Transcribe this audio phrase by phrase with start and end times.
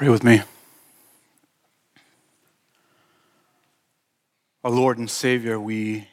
[0.00, 0.40] Pray with me.
[4.64, 6.08] Our Lord and Savior, we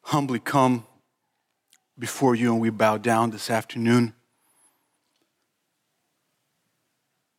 [0.00, 0.84] humbly come
[1.96, 4.14] before you and we bow down this afternoon.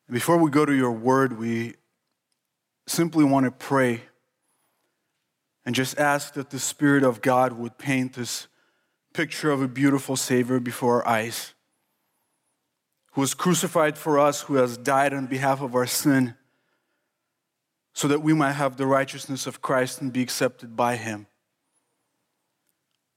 [0.09, 1.73] Before we go to your word, we
[2.87, 4.03] simply want to pray
[5.65, 8.47] and just ask that the Spirit of God would paint this
[9.13, 11.53] picture of a beautiful Savior before our eyes,
[13.13, 16.35] who was crucified for us, who has died on behalf of our sin,
[17.93, 21.27] so that we might have the righteousness of Christ and be accepted by Him.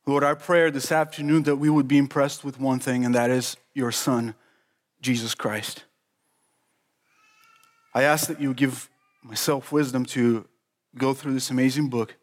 [0.07, 3.31] Lord, our prayer this afternoon that we would be impressed with one thing, and that
[3.31, 4.35] is your Son,
[5.01, 5.85] Jesus Christ.
[7.95, 8.91] I ask that you give
[9.23, 10.47] myself wisdom to
[10.97, 12.15] go through this amazing book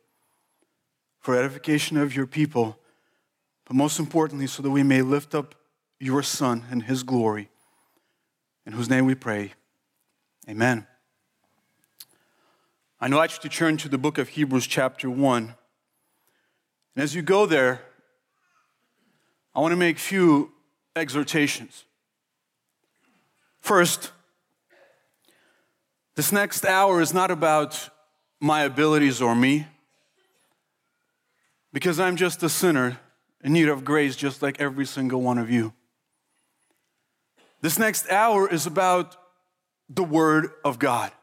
[1.19, 2.77] for edification of your people,
[3.65, 5.55] but most importantly, so that we may lift up
[5.99, 7.49] your Son and his glory,
[8.65, 9.53] in whose name we pray.
[10.49, 10.87] Amen.
[12.99, 15.55] I invite you to turn to the book of Hebrews, chapter 1.
[16.95, 17.81] And as you go there,
[19.53, 20.51] I want to make a few
[20.95, 21.85] exhortations.
[23.59, 24.11] First,
[26.15, 27.89] this next hour is not about
[28.39, 29.67] my abilities or me,
[31.71, 32.99] because I'm just a sinner
[33.43, 35.73] in need of grace, just like every single one of you.
[37.63, 39.15] This next hour is about
[39.87, 41.13] the Word of God.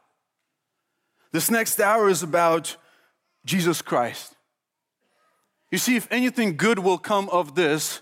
[1.32, 2.78] This next hour is about
[3.44, 4.34] Jesus Christ.
[5.70, 8.00] You see, if anything good will come of this,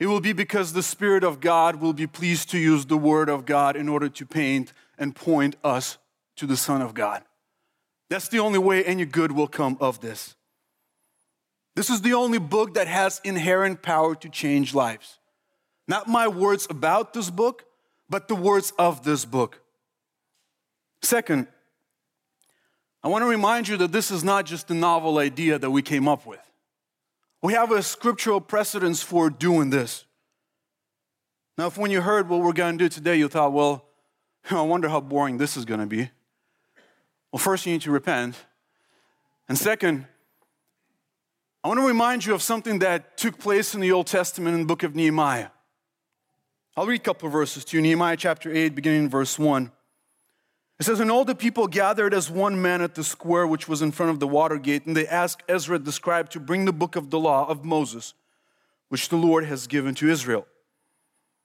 [0.00, 3.28] it will be because the Spirit of God will be pleased to use the Word
[3.28, 5.98] of God in order to paint and point us
[6.36, 7.22] to the Son of God.
[8.08, 10.36] That's the only way any good will come of this.
[11.76, 15.18] This is the only book that has inherent power to change lives.
[15.86, 17.66] Not my words about this book,
[18.08, 19.60] but the words of this book.
[21.02, 21.48] Second,
[23.02, 25.82] I want to remind you that this is not just a novel idea that we
[25.82, 26.40] came up with.
[27.42, 30.06] We have a scriptural precedence for doing this.
[31.58, 33.84] Now, if when you heard what we're going to do today, you thought, well,
[34.50, 36.10] I wonder how boring this is going to be.
[37.30, 38.36] Well, first, you need to repent.
[39.48, 40.06] And second,
[41.62, 44.60] I want to remind you of something that took place in the Old Testament in
[44.60, 45.48] the book of Nehemiah.
[46.76, 47.82] I'll read a couple verses to you.
[47.82, 49.70] Nehemiah chapter 8, beginning in verse 1.
[50.80, 53.80] It says, And all the people gathered as one man at the square which was
[53.80, 56.72] in front of the water gate, and they asked Ezra the scribe to bring the
[56.72, 58.14] book of the law of Moses,
[58.88, 60.48] which the Lord has given to Israel.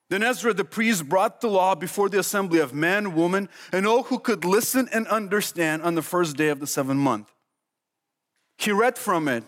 [0.09, 4.03] Then Ezra the priest brought the law before the assembly of men, women, and all
[4.03, 7.31] who could listen and understand on the first day of the seventh month.
[8.57, 9.43] He read from it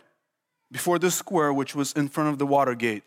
[0.72, 3.04] before the square which was in front of the water gate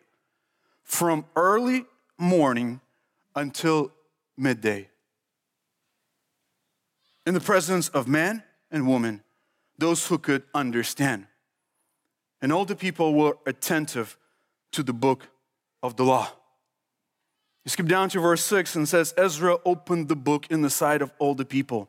[0.83, 1.87] from early
[2.19, 2.81] morning
[3.35, 3.93] until
[4.37, 4.89] midday.
[7.27, 9.23] In the presence of man and woman,
[9.79, 11.27] those who could understand.
[12.41, 14.17] And all the people were attentive
[14.73, 15.29] to the book
[15.83, 16.31] of the law.
[17.65, 21.01] You skip down to verse 6 and says, Ezra opened the book in the sight
[21.01, 21.89] of all the people.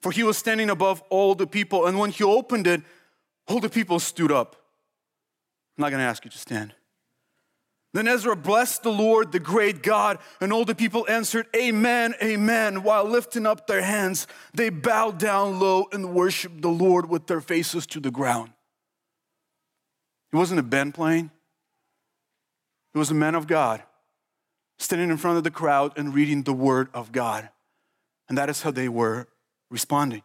[0.00, 2.82] For he was standing above all the people, and when he opened it,
[3.46, 4.56] all the people stood up.
[5.76, 6.74] I'm not going to ask you to stand.
[7.94, 12.82] Then Ezra blessed the Lord, the great God, and all the people answered, Amen, Amen.
[12.82, 17.40] While lifting up their hands, they bowed down low and worshiped the Lord with their
[17.40, 18.50] faces to the ground.
[20.32, 21.30] It wasn't a band playing,
[22.94, 23.82] it was a man of God
[24.78, 27.48] standing in front of the crowd and reading the word of God.
[28.28, 29.26] And that is how they were
[29.70, 30.22] responding.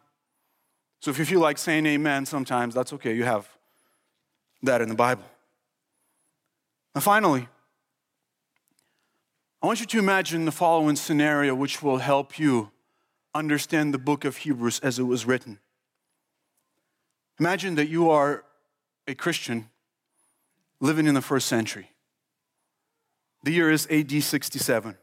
[1.00, 3.14] So if you feel like saying amen sometimes, that's okay.
[3.14, 3.48] You have
[4.62, 5.24] that in the Bible.
[6.94, 7.48] And finally,
[9.62, 12.70] I want you to imagine the following scenario, which will help you
[13.34, 15.58] understand the book of Hebrews as it was written.
[17.38, 18.44] Imagine that you are
[19.06, 19.70] a Christian
[20.80, 21.90] living in the first century.
[23.44, 24.96] The year is AD 67.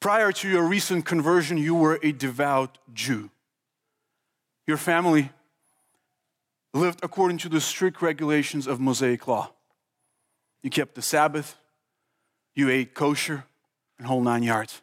[0.00, 3.30] Prior to your recent conversion, you were a devout Jew.
[4.66, 5.30] Your family
[6.74, 9.52] lived according to the strict regulations of Mosaic law.
[10.62, 11.56] You kept the Sabbath,
[12.54, 13.44] you ate kosher,
[13.98, 14.82] and whole nine yards.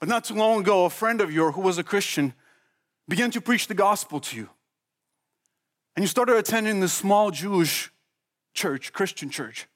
[0.00, 2.34] But not too long ago, a friend of yours who was a Christian
[3.08, 4.48] began to preach the gospel to you.
[5.94, 7.92] And you started attending this small Jewish
[8.54, 9.68] church, Christian church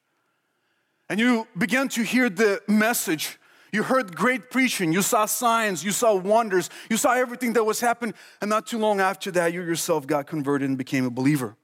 [1.08, 3.38] and you began to hear the message.
[3.72, 7.80] You heard great preaching, you saw signs, you saw wonders, you saw everything that was
[7.80, 11.56] happening, and not too long after that, you yourself got converted and became a believer.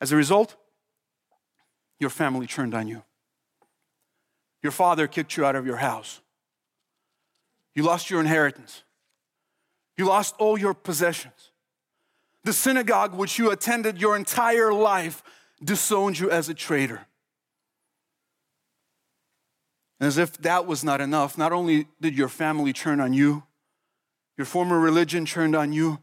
[0.00, 0.56] As a result,
[2.00, 3.02] your family turned on you.
[4.62, 6.20] Your father kicked you out of your house.
[7.74, 8.82] You lost your inheritance.
[9.96, 11.50] You lost all your possessions.
[12.44, 15.22] The synagogue which you attended your entire life
[15.62, 17.06] disowned you as a traitor.
[20.00, 23.44] And as if that was not enough, not only did your family turn on you,
[24.36, 26.00] your former religion turned on you,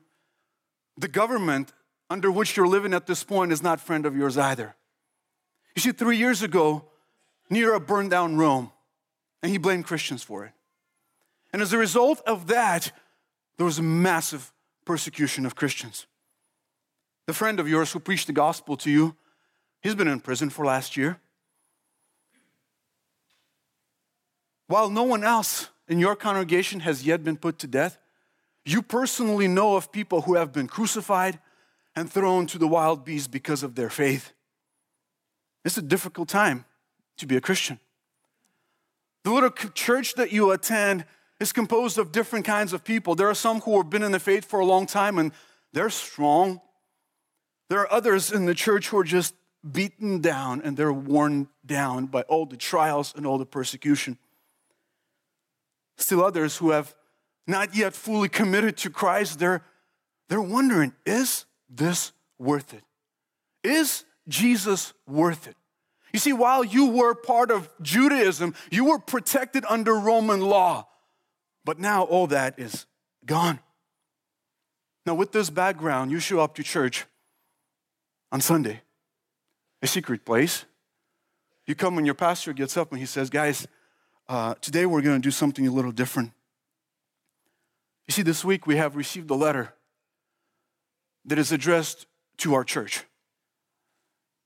[0.98, 1.74] the government
[2.10, 4.76] under which you're living at this point is not friend of yours either.
[5.76, 6.86] You see, three years ago,
[7.50, 8.72] Nero burned down Rome,
[9.42, 10.52] and he blamed Christians for it.
[11.54, 12.92] And as a result of that,
[13.58, 14.52] there was a massive
[14.86, 16.08] persecution of Christians.
[17.28, 19.16] The friend of yours who preached the gospel to you,
[19.82, 21.20] he's been in prison for last year.
[24.68, 27.98] While no one else in your congregation has yet been put to death,
[28.66, 31.40] you personally know of people who have been crucified
[31.96, 34.32] and thrown to the wild beasts because of their faith.
[35.64, 36.66] It's a difficult time
[37.18, 37.80] to be a Christian.
[39.24, 41.06] The little church that you attend
[41.40, 43.16] is composed of different kinds of people.
[43.16, 45.32] There are some who have been in the faith for a long time and
[45.74, 46.62] they're strong.
[47.70, 49.36] There are others in the church who are just
[49.70, 54.18] beaten down and they're worn down by all the trials and all the persecution.
[55.98, 56.96] Still others who have
[57.48, 59.64] not yet fully committed to Christ, they're,
[60.30, 62.84] they're wondering, is this worth it?
[63.64, 65.56] Is Jesus worth it?
[66.14, 70.88] You see, while you were part of Judaism, you were protected under Roman law.
[71.64, 72.86] But now all that is
[73.26, 73.60] gone.
[75.06, 77.06] Now, with this background, you show up to church
[78.32, 78.82] on Sunday,
[79.82, 80.66] a secret place.
[81.66, 83.68] You come when your pastor gets up and he says, Guys,
[84.28, 86.32] uh, today we're going to do something a little different.
[88.08, 89.74] You see, this week we have received a letter
[91.26, 92.08] that is addressed
[92.38, 93.06] to our church.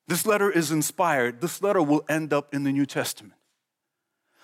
[0.07, 1.41] This letter is inspired.
[1.41, 3.33] This letter will end up in the New Testament.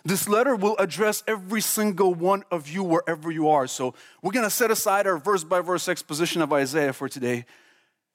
[0.04, 3.68] This letter will address every single one of you wherever you are.
[3.68, 3.94] So
[4.24, 7.46] we're going to set aside our verse by verse exposition of Isaiah for today,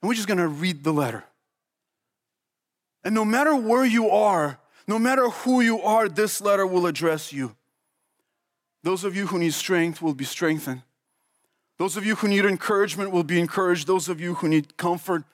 [0.02, 1.25] and we're just going to read the letter.
[3.04, 4.58] And no matter where you are,
[4.88, 7.54] no matter who you are, this letter will address you.
[8.82, 10.82] Those of you who need strength will be strengthened.
[11.78, 13.87] Those of you who need encouragement will be encouraged.
[13.87, 15.25] Those of you who need comfort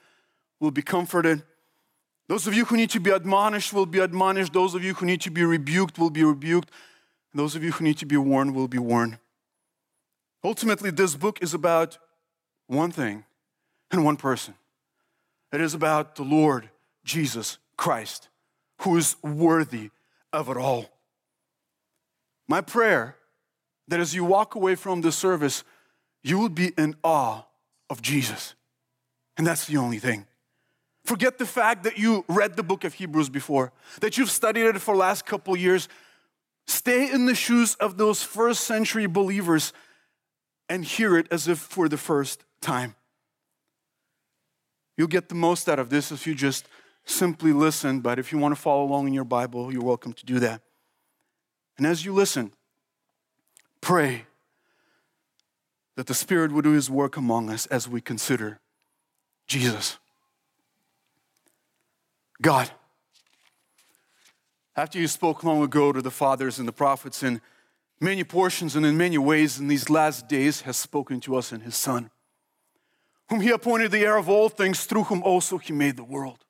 [0.61, 1.43] will be comforted.
[2.33, 4.55] Those of you who need to be admonished will be admonished.
[4.55, 6.71] Those of you who need to be rebuked will be rebuked.
[7.35, 9.19] Those of you who need to be warned will be warned.
[10.43, 11.99] Ultimately, this book is about
[12.69, 13.27] one thing
[13.91, 14.55] and one person.
[15.53, 16.71] It is about the Lord
[17.05, 18.31] Jesus Christ,
[18.79, 19.91] who is worthy
[20.33, 20.87] of it all.
[22.49, 23.17] My prayer
[23.89, 25.65] that as you walk away from this service,
[26.23, 27.43] you will be in awe
[27.91, 28.55] of Jesus.
[29.37, 30.25] And that's the only thing.
[31.05, 34.81] Forget the fact that you read the book of Hebrews before, that you've studied it
[34.81, 35.89] for the last couple years.
[36.67, 39.73] Stay in the shoes of those first century believers
[40.69, 42.95] and hear it as if for the first time.
[44.97, 46.69] You'll get the most out of this if you just
[47.05, 50.25] simply listen, but if you want to follow along in your Bible, you're welcome to
[50.25, 50.63] do that.
[51.79, 52.53] And as you listen,
[53.81, 54.27] pray
[55.97, 58.61] that the Spirit would do His work among us as we consider
[59.49, 59.99] Jesus.
[62.43, 62.69] God,
[64.75, 67.41] after you spoke long ago to the fathers and the prophets in
[68.01, 71.61] many portions and in many ways in these last days, has spoken to us in
[71.61, 72.11] His Son,
[73.29, 76.45] whom He appointed the heir of all things, through whom also He made the world.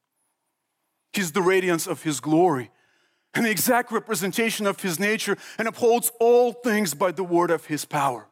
[1.13, 2.71] He's the radiance of His glory
[3.35, 7.67] and the exact representation of His nature, and upholds all things by the word of
[7.67, 8.29] His power.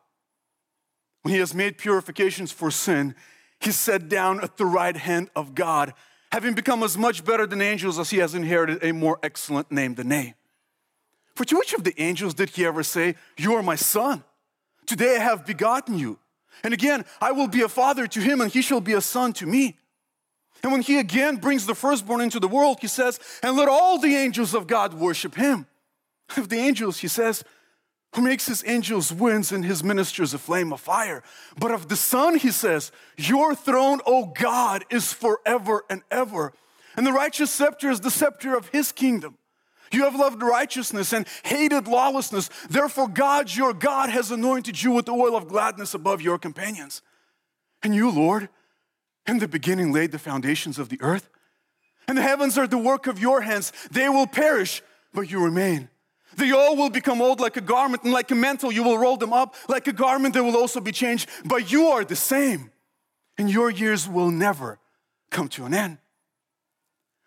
[1.22, 3.14] When He has made purifications for sin,
[3.60, 5.92] He sat down at the right hand of God
[6.32, 9.94] having become as much better than angels as he has inherited a more excellent name
[9.94, 10.34] than they.
[11.34, 14.24] For to which of the angels did he ever say, You are my son?
[14.86, 16.18] Today I have begotten you.
[16.62, 19.32] And again, I will be a father to him, and he shall be a son
[19.34, 19.78] to me.
[20.62, 23.98] And when he again brings the firstborn into the world, he says, And let all
[23.98, 25.66] the angels of God worship him.
[26.36, 27.44] Of the angels, he says,
[28.14, 31.22] who makes his angels winds and his ministers a flame of fire.
[31.58, 36.52] But of the Son, he says, Your throne, O God, is forever and ever.
[36.96, 39.38] And the righteous scepter is the scepter of his kingdom.
[39.92, 42.48] You have loved righteousness and hated lawlessness.
[42.68, 47.02] Therefore, God, your God, has anointed you with the oil of gladness above your companions.
[47.82, 48.48] And you, Lord,
[49.26, 51.28] in the beginning laid the foundations of the earth.
[52.06, 53.72] And the heavens are the work of your hands.
[53.90, 55.88] They will perish, but you remain.
[56.36, 59.16] They all will become old like a garment, and like a mantle, you will roll
[59.16, 59.54] them up.
[59.68, 61.28] Like a garment, they will also be changed.
[61.44, 62.70] But you are the same,
[63.36, 64.78] and your years will never
[65.30, 65.98] come to an end.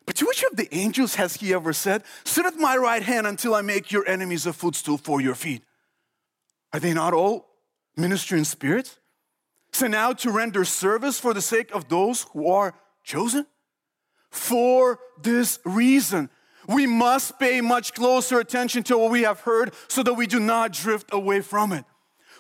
[0.06, 3.26] But to which of the angels has he ever said, Sit at my right hand
[3.26, 5.64] until I make your enemies a footstool for your feet?
[6.74, 7.48] Are they not all
[7.96, 9.00] ministering spirits?
[9.72, 13.46] Sent out to render service for the sake of those who are chosen?
[14.30, 16.30] For this reason,
[16.68, 20.40] we must pay much closer attention to what we have heard so that we do
[20.40, 21.86] not drift away from it.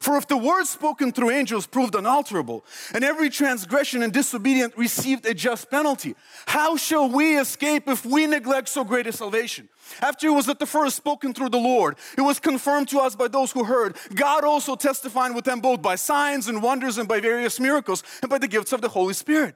[0.03, 5.25] For if the word spoken through angels proved unalterable, and every transgression and disobedient received
[5.25, 6.15] a just penalty,
[6.45, 9.69] how shall we escape if we neglect so great a salvation?
[10.01, 13.15] After it was at the first spoken through the Lord, it was confirmed to us
[13.15, 17.07] by those who heard, God also testifying with them both by signs and wonders and
[17.07, 19.55] by various miracles and by the gifts of the Holy Spirit.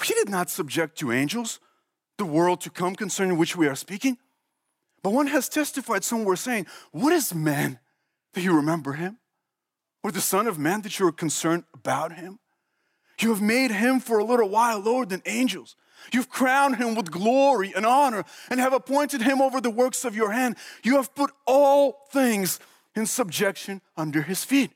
[0.00, 1.60] We did not subject to angels
[2.18, 4.18] the world to come concerning which we are speaking.
[5.02, 7.78] But one has testified somewhere saying, What is man
[8.32, 9.18] that you remember him?
[10.02, 12.38] Or the Son of Man that you are concerned about him?
[13.20, 15.76] You have made him for a little while lower than angels.
[16.12, 20.16] You've crowned him with glory and honor and have appointed him over the works of
[20.16, 20.56] your hand.
[20.82, 22.58] You have put all things
[22.94, 24.72] in subjection under his feet.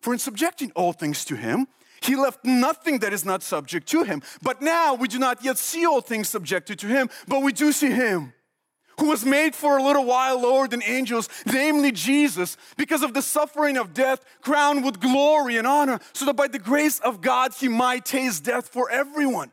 [0.00, 1.66] For in subjecting all things to him,
[2.00, 4.22] he left nothing that is not subject to him.
[4.42, 7.72] But now we do not yet see all things subjected to him, but we do
[7.72, 8.32] see him
[8.98, 13.22] who was made for a little while lower than angels, namely Jesus, because of the
[13.22, 17.52] suffering of death, crowned with glory and honor, so that by the grace of God
[17.54, 19.52] he might taste death for everyone.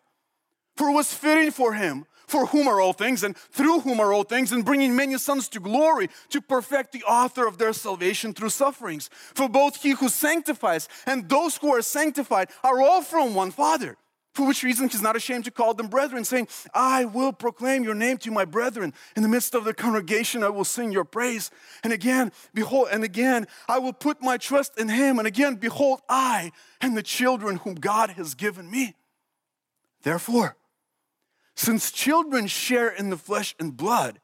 [0.75, 4.13] For it was fitting for him, for whom are all things, and through whom are
[4.13, 8.34] all things, and bringing many sons to glory, to perfect the author of their salvation
[8.34, 9.10] through sufferings.
[9.36, 13.98] For both he who sanctifies and those who are sanctified are all from one Father.
[14.34, 17.94] For which reason he's not ashamed to call them brethren, saying, I will proclaim your
[17.94, 18.94] name to my brethren.
[19.15, 21.51] In the midst of the congregation, I will sing your praise.
[21.84, 25.20] And again, behold, and again, I will put my trust in him.
[25.20, 26.51] And again, behold, I
[26.82, 28.96] and the children whom God has given me.
[30.01, 30.58] Therefore,
[31.55, 34.19] since children share in the flesh and blood,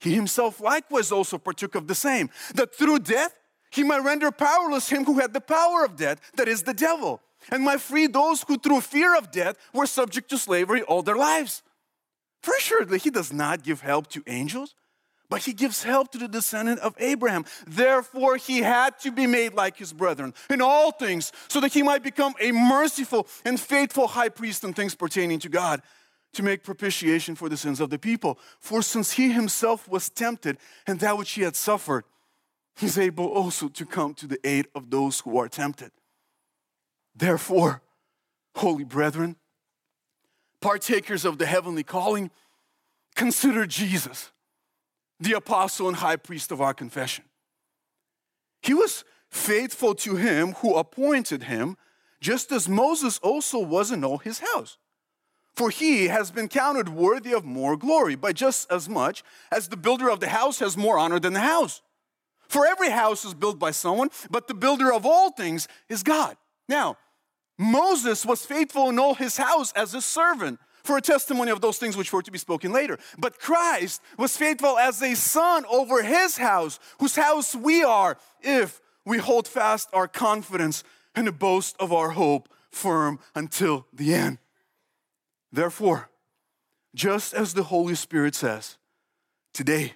[0.00, 3.38] he himself likewise also partook of the same, that through death
[3.70, 7.20] he might render powerless him who had the power of death, that is the devil
[7.50, 11.16] and might free those who through fear of death were subject to slavery all their
[11.16, 11.62] lives.
[12.42, 14.74] For assuredly, he does not give help to angels,
[15.28, 17.44] but he gives help to the descendant of Abraham.
[17.66, 21.82] Therefore, he had to be made like his brethren in all things, so that he
[21.82, 25.82] might become a merciful and faithful high priest in things pertaining to God,
[26.36, 28.38] to make propitiation for the sins of the people.
[28.60, 32.04] For since he himself was tempted, and that which he had suffered,
[32.76, 35.90] he's able also to come to the aid of those who are tempted.
[37.14, 37.82] Therefore,
[38.54, 39.36] holy brethren,
[40.60, 42.30] partakers of the heavenly calling,
[43.14, 44.30] consider Jesus,
[45.18, 47.24] the apostle and high priest of our confession.
[48.62, 51.76] He was faithful to him who appointed him,
[52.20, 54.76] just as Moses also was in all his house.
[55.56, 59.76] For he has been counted worthy of more glory by just as much as the
[59.76, 61.80] builder of the house has more honor than the house.
[62.46, 66.36] For every house is built by someone, but the builder of all things is God.
[66.68, 66.98] Now,
[67.58, 71.78] Moses was faithful in all his house as a servant for a testimony of those
[71.78, 72.98] things which were to be spoken later.
[73.18, 78.80] But Christ was faithful as a son over his house, whose house we are, if
[79.06, 80.84] we hold fast our confidence
[81.14, 84.38] and the boast of our hope firm until the end.
[85.56, 86.10] Therefore,
[86.94, 88.76] just as the Holy Spirit says,
[89.54, 89.94] today,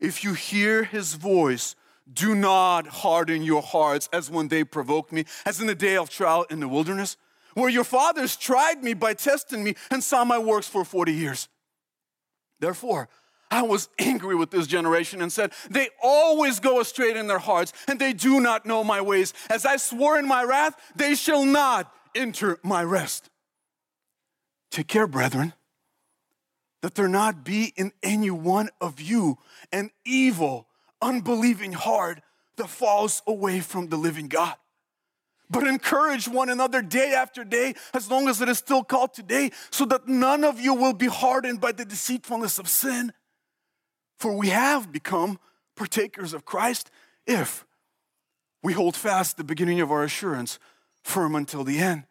[0.00, 1.74] if you hear his voice,
[2.12, 6.08] do not harden your hearts as when they provoked me, as in the day of
[6.08, 7.16] trial in the wilderness,
[7.54, 11.48] where your fathers tried me by testing me and saw my works for 40 years.
[12.60, 13.08] Therefore,
[13.50, 17.72] I was angry with this generation and said, They always go astray in their hearts,
[17.88, 19.34] and they do not know my ways.
[19.50, 23.30] As I swore in my wrath, they shall not enter my rest.
[24.74, 25.52] Take care, brethren,
[26.82, 29.38] that there not be in any one of you
[29.70, 30.66] an evil
[31.00, 32.20] unbelieving heart
[32.56, 34.56] that falls away from the living God.
[35.48, 39.52] But encourage one another day after day, as long as it is still called today,
[39.70, 43.12] so that none of you will be hardened by the deceitfulness of sin.
[44.18, 45.38] For we have become
[45.76, 46.90] partakers of Christ
[47.28, 47.64] if
[48.60, 50.58] we hold fast the beginning of our assurance
[51.04, 52.06] firm until the end.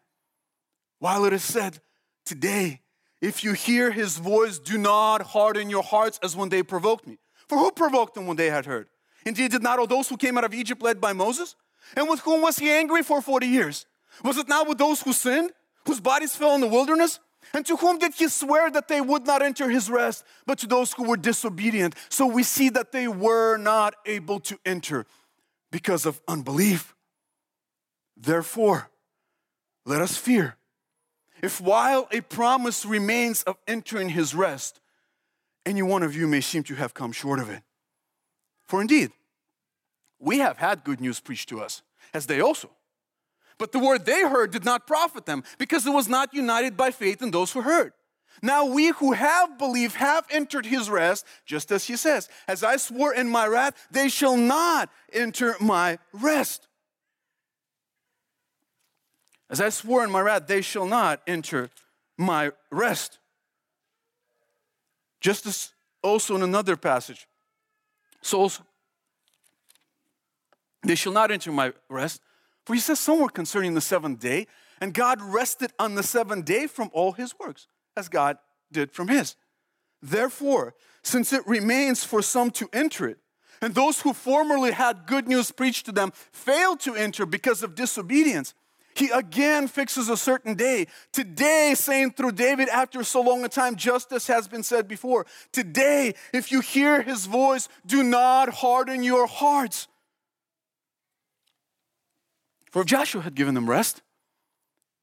[0.98, 1.80] While it is said,
[2.24, 2.80] Today,
[3.20, 7.18] if you hear his voice, do not harden your hearts as when they provoked me.
[7.48, 8.88] For who provoked them when they had heard?
[9.26, 11.56] Indeed, did not all those who came out of Egypt led by Moses?
[11.96, 13.86] And with whom was he angry for 40 years?
[14.22, 15.50] Was it not with those who sinned,
[15.86, 17.20] whose bodies fell in the wilderness?
[17.52, 20.66] And to whom did he swear that they would not enter his rest, but to
[20.66, 21.94] those who were disobedient?
[22.08, 25.06] So we see that they were not able to enter
[25.70, 26.94] because of unbelief.
[28.16, 28.90] Therefore,
[29.84, 30.56] let us fear.
[31.44, 34.80] If while a promise remains of entering his rest,
[35.66, 37.62] any one of you may seem to have come short of it.
[38.64, 39.12] For indeed,
[40.18, 41.82] We have had good news preached to us,
[42.14, 42.70] as they also.
[43.58, 46.90] But the word they heard did not profit them because it was not united by
[46.90, 47.92] faith in those who heard.
[48.40, 52.78] Now we who have believed have entered his rest, just as he says, As I
[52.78, 56.68] swore in my wrath, they shall not enter my rest.
[59.50, 61.70] As I swore in my wrath, they shall not enter
[62.16, 63.18] my rest.
[65.20, 65.72] Just as
[66.02, 67.26] also in another passage,
[68.20, 68.64] so also,
[70.82, 72.22] they shall not enter my rest.
[72.64, 74.46] For he says somewhere concerning the seventh day,
[74.80, 78.38] and God rested on the seventh day from all his works, as God
[78.72, 79.36] did from his.
[80.02, 83.18] Therefore, since it remains for some to enter it,
[83.60, 87.74] and those who formerly had good news preached to them failed to enter because of
[87.74, 88.54] disobedience,
[88.94, 90.86] he again fixes a certain day.
[91.12, 96.14] Today, saying through David after so long a time, justice has been said before, today,
[96.32, 99.88] if you hear his voice, do not harden your hearts
[102.74, 104.02] for if Joshua had given them rest,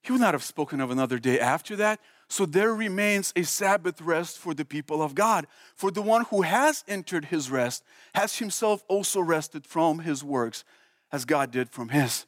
[0.03, 2.01] he would not have spoken of another day after that.
[2.27, 5.47] So there remains a Sabbath rest for the people of God.
[5.73, 10.65] For the one who has entered his rest has himself also rested from his works,
[11.13, 12.25] as God did from his.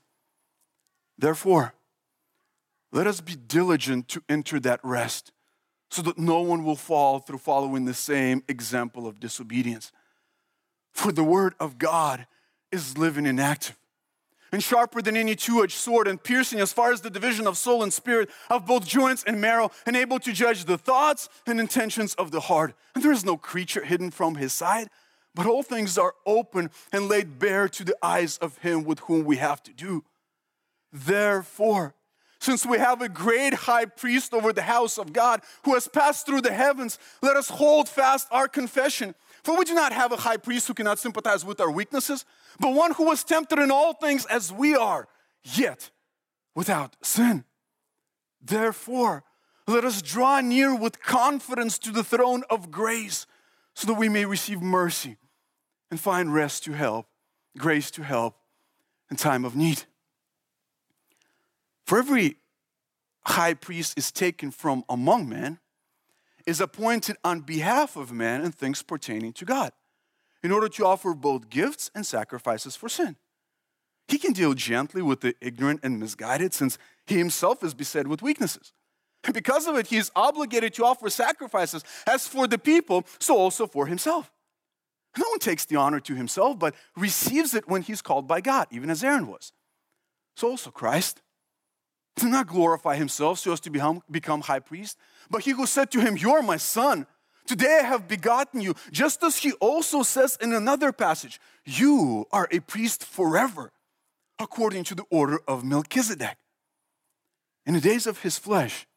[1.23, 1.73] Therefore,
[2.91, 5.31] let us be diligent to enter that rest
[5.89, 9.93] so that no one will fall through following the same example of disobedience.
[10.91, 12.27] For the word of God
[12.73, 13.77] is living and active
[14.51, 17.57] and sharper than any two edged sword, and piercing as far as the division of
[17.57, 21.57] soul and spirit, of both joints and marrow, and able to judge the thoughts and
[21.57, 22.75] intentions of the heart.
[22.95, 24.89] And there is no creature hidden from his sight,
[25.33, 29.23] but all things are open and laid bare to the eyes of him with whom
[29.23, 30.03] we have to do.
[30.93, 31.95] Therefore,
[32.39, 36.25] since we have a great high priest over the house of God who has passed
[36.25, 39.15] through the heavens, let us hold fast our confession.
[39.43, 42.25] For we do not have a high priest who cannot sympathize with our weaknesses,
[42.59, 45.07] but one who was tempted in all things as we are,
[45.43, 45.89] yet
[46.53, 47.43] without sin.
[48.41, 49.23] Therefore,
[49.67, 53.25] let us draw near with confidence to the throne of grace
[53.73, 55.17] so that we may receive mercy
[55.89, 57.07] and find rest to help,
[57.57, 58.35] grace to help
[59.09, 59.83] in time of need.
[61.85, 62.37] For every
[63.25, 65.59] high priest is taken from among men,
[66.45, 69.71] is appointed on behalf of men and things pertaining to God
[70.41, 73.15] in order to offer both gifts and sacrifices for sin.
[74.09, 78.21] He can deal gently with the ignorant and misguided since he himself is beset with
[78.21, 78.73] weaknesses.
[79.23, 83.37] And because of it, he is obligated to offer sacrifices as for the people, so
[83.37, 84.29] also for himself.
[85.17, 88.67] No one takes the honor to himself, but receives it when he's called by God,
[88.71, 89.53] even as Aaron was.
[90.35, 91.21] So also Christ
[92.15, 94.97] did not glorify himself so as to become high priest,
[95.29, 97.07] but he who said to him, You are my son.
[97.45, 102.47] Today I have begotten you, just as he also says in another passage, You are
[102.51, 103.71] a priest forever,
[104.39, 106.37] according to the order of Melchizedek.
[107.65, 108.87] In the days of his flesh,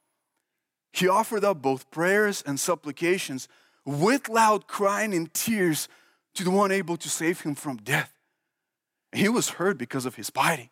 [0.93, 3.49] he offered up both prayers and supplications
[3.85, 5.89] with loud crying and tears
[6.35, 8.13] to the one able to save him from death.
[9.13, 10.71] he was heard because of his piety.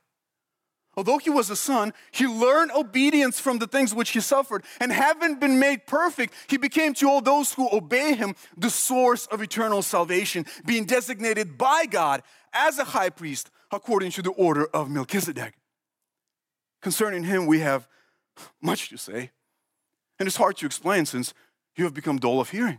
[0.96, 4.64] Although he was a son, he learned obedience from the things which he suffered.
[4.80, 9.26] And having been made perfect, he became to all those who obey him the source
[9.26, 14.66] of eternal salvation, being designated by God as a high priest according to the order
[14.66, 15.54] of Melchizedek.
[16.80, 17.88] Concerning him, we have
[18.62, 19.30] much to say.
[20.18, 21.34] And it's hard to explain since
[21.76, 22.78] you have become dull of hearing.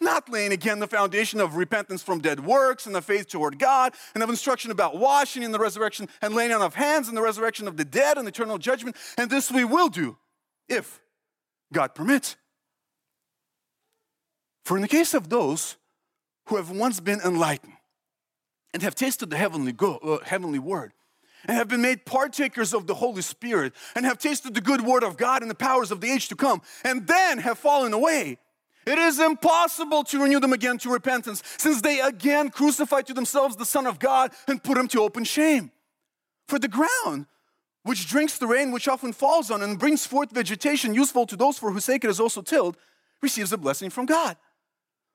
[0.00, 3.94] not laying again the foundation of repentance from dead works and the faith toward God
[4.14, 7.22] and of instruction about washing in the resurrection and laying on of hands in the
[7.22, 8.96] resurrection of the dead and eternal judgment.
[9.16, 10.16] And this we will do
[10.68, 11.00] if
[11.72, 12.36] God permits.
[14.64, 15.76] For in the case of those
[16.46, 17.74] who have once been enlightened
[18.74, 20.92] and have tasted the heavenly, go, uh, heavenly word,
[21.44, 25.04] and have been made partakers of the Holy Spirit, and have tasted the good word
[25.04, 28.38] of God and the powers of the age to come, and then have fallen away,
[28.86, 33.56] it is impossible to renew them again to repentance, since they again crucified to themselves
[33.56, 35.72] the Son of God and put him to open shame.
[36.46, 37.26] For the ground,
[37.82, 41.58] which drinks the rain which often falls on and brings forth vegetation useful to those
[41.58, 42.76] for whose sake it is also tilled,
[43.20, 44.36] receives a blessing from God.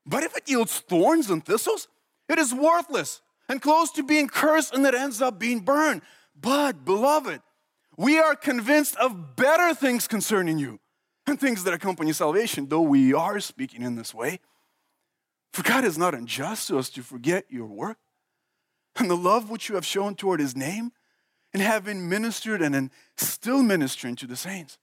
[0.05, 1.87] But if it yields thorns and thistles,
[2.27, 6.01] it is worthless and close to being cursed and it ends up being burned.
[6.39, 7.41] But, beloved,
[7.97, 10.79] we are convinced of better things concerning you
[11.27, 14.39] and things that accompany salvation, though we are speaking in this way.
[15.53, 17.97] For God is not unjust to us to forget your work
[18.97, 20.91] and the love which you have shown toward his name,
[21.53, 24.77] and having ministered and in still ministering to the saints.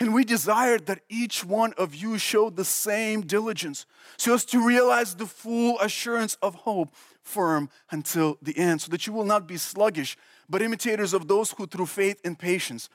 [0.00, 3.84] And we desired that each one of you showed the same diligence
[4.16, 9.06] so as to realize the full assurance of hope firm until the end, so that
[9.06, 10.16] you will not be sluggish,
[10.48, 12.88] but imitators of those who through faith and patience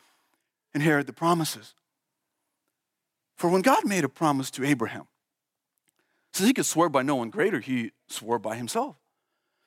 [0.73, 1.73] inherit the promises.
[3.35, 5.07] For when God made a promise to Abraham,
[6.33, 8.95] since he could swear by no one greater, he swore by himself,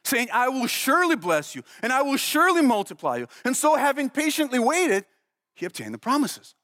[0.05, 3.29] saying, I will surely bless you, and I will surely multiply you.
[3.45, 5.05] And so, having patiently waited,
[5.55, 6.55] he obtained the promises.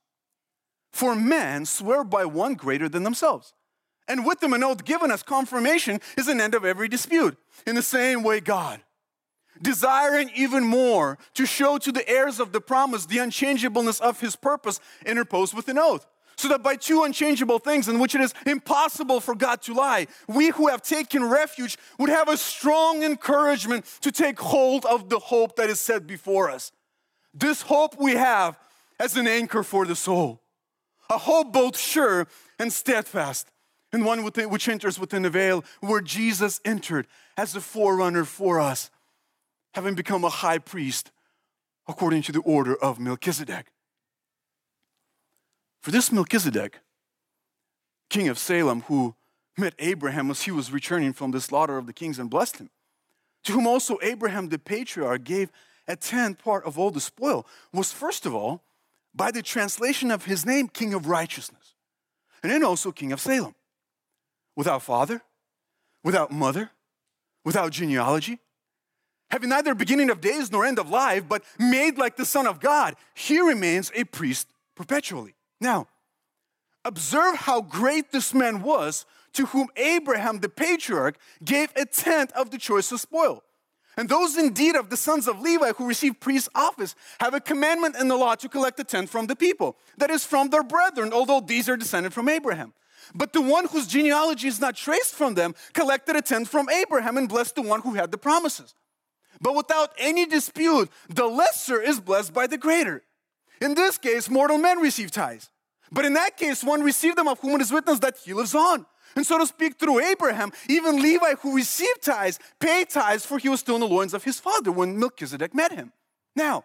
[0.93, 3.55] For men swear by one greater than themselves.
[4.09, 7.39] And with them, an oath given as confirmation is an end of every dispute.
[7.67, 8.83] In the same way, God,
[9.61, 14.35] desiring even more to show to the heirs of the promise the unchangeableness of his
[14.37, 16.07] purpose, interposed with an oath.
[16.37, 20.07] So that by two unchangeable things in which it is impossible for God to lie,
[20.29, 25.19] we who have taken refuge would have a strong encouragement to take hold of the
[25.19, 26.73] hope that is set before us.
[27.35, 28.59] This hope we have
[28.99, 30.43] as an anchor for the soul
[31.13, 32.27] a hope both sure
[32.59, 33.49] and steadfast,
[33.93, 38.59] and one within, which enters within the veil where Jesus entered as a forerunner for
[38.59, 38.91] us,
[39.75, 41.13] having become a high priest
[41.87, 43.67] according to the order of Melchizedek.
[45.83, 46.79] For this Melchizedek,
[48.09, 49.17] king of Salem, who
[49.59, 52.71] met Abraham as he was returning from the slaughter of the kings and blessed him,
[53.45, 55.51] to whom also Abraham the patriarch gave
[55.89, 58.63] a tenth part of all the spoil, was first of all
[59.13, 61.75] by the translation of his name, King of Righteousness,
[62.45, 63.55] and then also King of Salem.
[64.55, 65.21] Without father,
[66.05, 66.71] without mother,
[67.45, 68.39] without genealogy,
[69.31, 72.61] having neither beginning of days nor end of life, but made like the Son of
[72.61, 75.35] God, he remains a priest perpetually.
[75.63, 75.87] Now,
[76.85, 82.51] observe how great this man was to whom Abraham the patriarch gave a tenth of
[82.51, 83.45] the choicest spoil.
[83.97, 87.95] And those indeed of the sons of Levi who receive priest office have a commandment
[87.95, 91.13] in the law to collect a tenth from the people, that is, from their brethren,
[91.13, 92.73] although these are descended from Abraham.
[93.15, 97.17] But the one whose genealogy is not traced from them collected a tenth from Abraham
[97.17, 98.75] and blessed the one who had the promises.
[99.41, 103.05] But without any dispute, the lesser is blessed by the greater.
[103.63, 105.49] In this case, mortal men receive tithes.
[105.93, 108.57] But in that case, one received them of whom it is witness that he lives
[108.57, 108.85] on.
[109.15, 113.49] And so to speak, through Abraham, even Levi, who received tithes, paid tithes, for he
[113.49, 115.93] was still in the loins of his father when Melchizedek met him.
[116.35, 116.65] Now,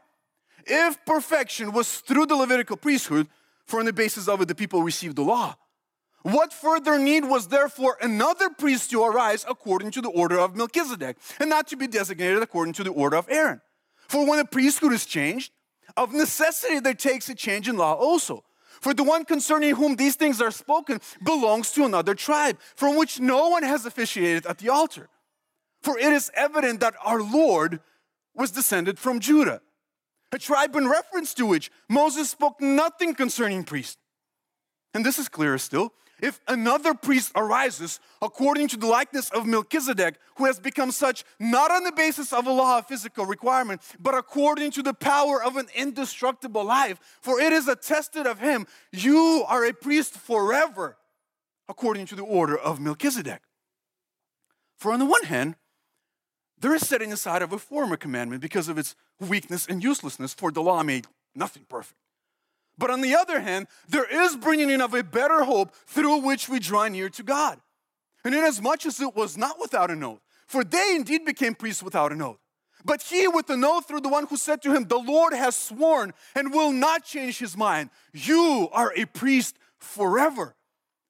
[0.65, 3.27] if perfection was through the Levitical priesthood,
[3.67, 5.55] for on the basis of it the people received the law,
[6.23, 10.55] what further need was there for another priest to arise according to the order of
[10.55, 13.61] Melchizedek, and not to be designated according to the order of Aaron?
[14.07, 15.51] For when the priesthood is changed,
[15.97, 18.43] of necessity there takes a change in law also.
[18.79, 23.19] For the one concerning whom these things are spoken belongs to another tribe, from which
[23.19, 25.09] no one has officiated at the altar.
[25.81, 27.79] For it is evident that our Lord
[28.35, 29.61] was descended from Judah,
[30.31, 33.97] a tribe in reference to which Moses spoke nothing concerning priests.
[34.93, 40.15] And this is clearer still if another priest arises according to the likeness of Melchizedek,
[40.35, 44.15] who has become such not on the basis of a law of physical requirement, but
[44.15, 49.43] according to the power of an indestructible life, for it is attested of him, you
[49.47, 50.97] are a priest forever,
[51.69, 53.41] according to the order of Melchizedek.
[54.77, 55.55] For on the one hand,
[56.59, 60.51] there is setting aside of a former commandment because of its weakness and uselessness, for
[60.51, 61.99] the law made nothing perfect.
[62.77, 66.47] But on the other hand, there is bringing in of a better hope through which
[66.47, 67.59] we draw near to God.
[68.23, 72.11] And inasmuch as it was not without an oath, for they indeed became priests without
[72.11, 72.39] an oath.
[72.85, 75.55] But he with an oath through the one who said to him, The Lord has
[75.55, 77.89] sworn and will not change his mind.
[78.13, 80.55] You are a priest forever.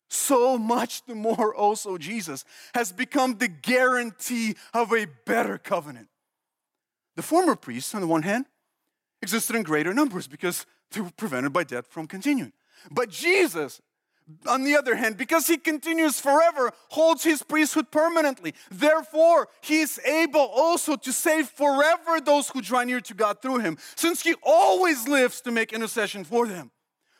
[0.09, 6.07] So much the more also Jesus has become the guarantee of a better covenant.
[7.15, 8.45] The former priests, on the one hand,
[9.21, 12.53] existed in greater numbers because they were prevented by death from continuing.
[12.91, 13.81] But Jesus,
[14.45, 18.53] on the other hand, because he continues forever, holds his priesthood permanently.
[18.69, 23.59] Therefore, he is able also to save forever those who draw near to God through
[23.59, 26.71] him, since he always lives to make intercession for them.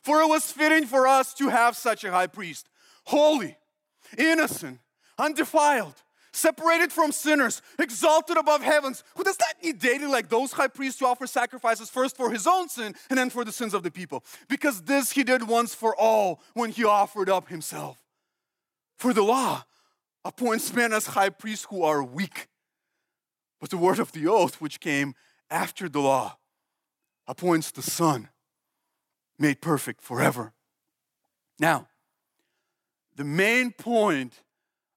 [0.04, 2.70] For it was fitting for us to have such a high priest,
[3.06, 3.58] holy,
[4.18, 4.80] innocent,
[5.18, 5.96] undefiled
[6.38, 11.00] separated from sinners, exalted above heavens, who does not need daily, like those high priests,
[11.00, 13.92] to offer sacrifices first for his own sin and then for the sins of the
[13.92, 14.24] people.
[14.48, 17.98] Because this he did once for all when he offered up himself.
[18.98, 19.66] For the law
[20.24, 22.48] appoints men as high priests who are weak.
[23.60, 25.16] But the word of the oath, which came
[25.50, 26.38] after the law,
[27.28, 28.30] appoints the Son,
[29.40, 30.54] made perfect forever.
[31.60, 31.88] Now,
[33.16, 34.42] the main point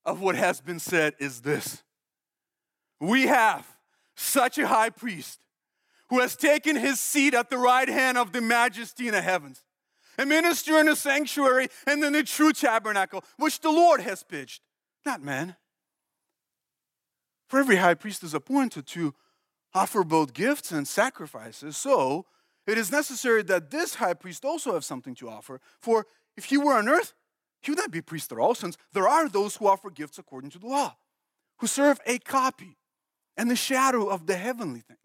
[0.04, 1.82] of what has been said is this
[3.00, 3.66] we have
[4.14, 5.40] such a high priest
[6.10, 9.64] who has taken his seat at the right hand of the majesty in the heavens,
[10.18, 14.60] a minister in the sanctuary and in the true tabernacle, which the Lord has pitched,
[15.06, 15.56] not man.
[17.48, 19.14] For every high priest is appointed to
[19.72, 21.76] offer both gifts and sacrifices.
[21.76, 22.26] So
[22.66, 25.60] it is necessary that this high priest also have something to offer.
[25.80, 27.14] For if he were on earth,
[27.60, 28.56] he would not be priest at all,
[28.92, 30.96] there are those who offer gifts according to the law,
[31.58, 32.76] who serve a copy
[33.36, 34.98] and the shadow of the heavenly things.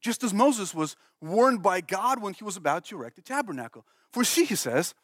[0.00, 3.86] Just as Moses was warned by God when he was about to erect the tabernacle.
[4.12, 4.94] For see, he says,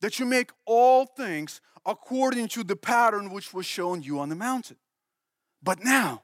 [0.00, 4.36] that you make all things according to the pattern which was shown you on the
[4.36, 4.76] mountain.
[5.62, 6.22] But now,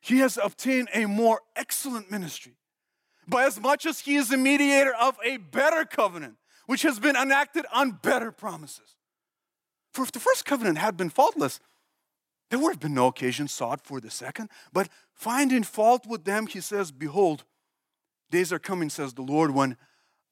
[0.00, 2.56] he has obtained a more excellent ministry.
[3.26, 7.16] By as much as he is the mediator of a better covenant, which has been
[7.16, 8.96] enacted on better promises.
[9.92, 11.60] For if the first covenant had been faultless,
[12.50, 14.48] there would have been no occasion sought for the second.
[14.72, 17.44] But finding fault with them, he says, Behold,
[18.30, 19.76] days are coming, says the Lord, when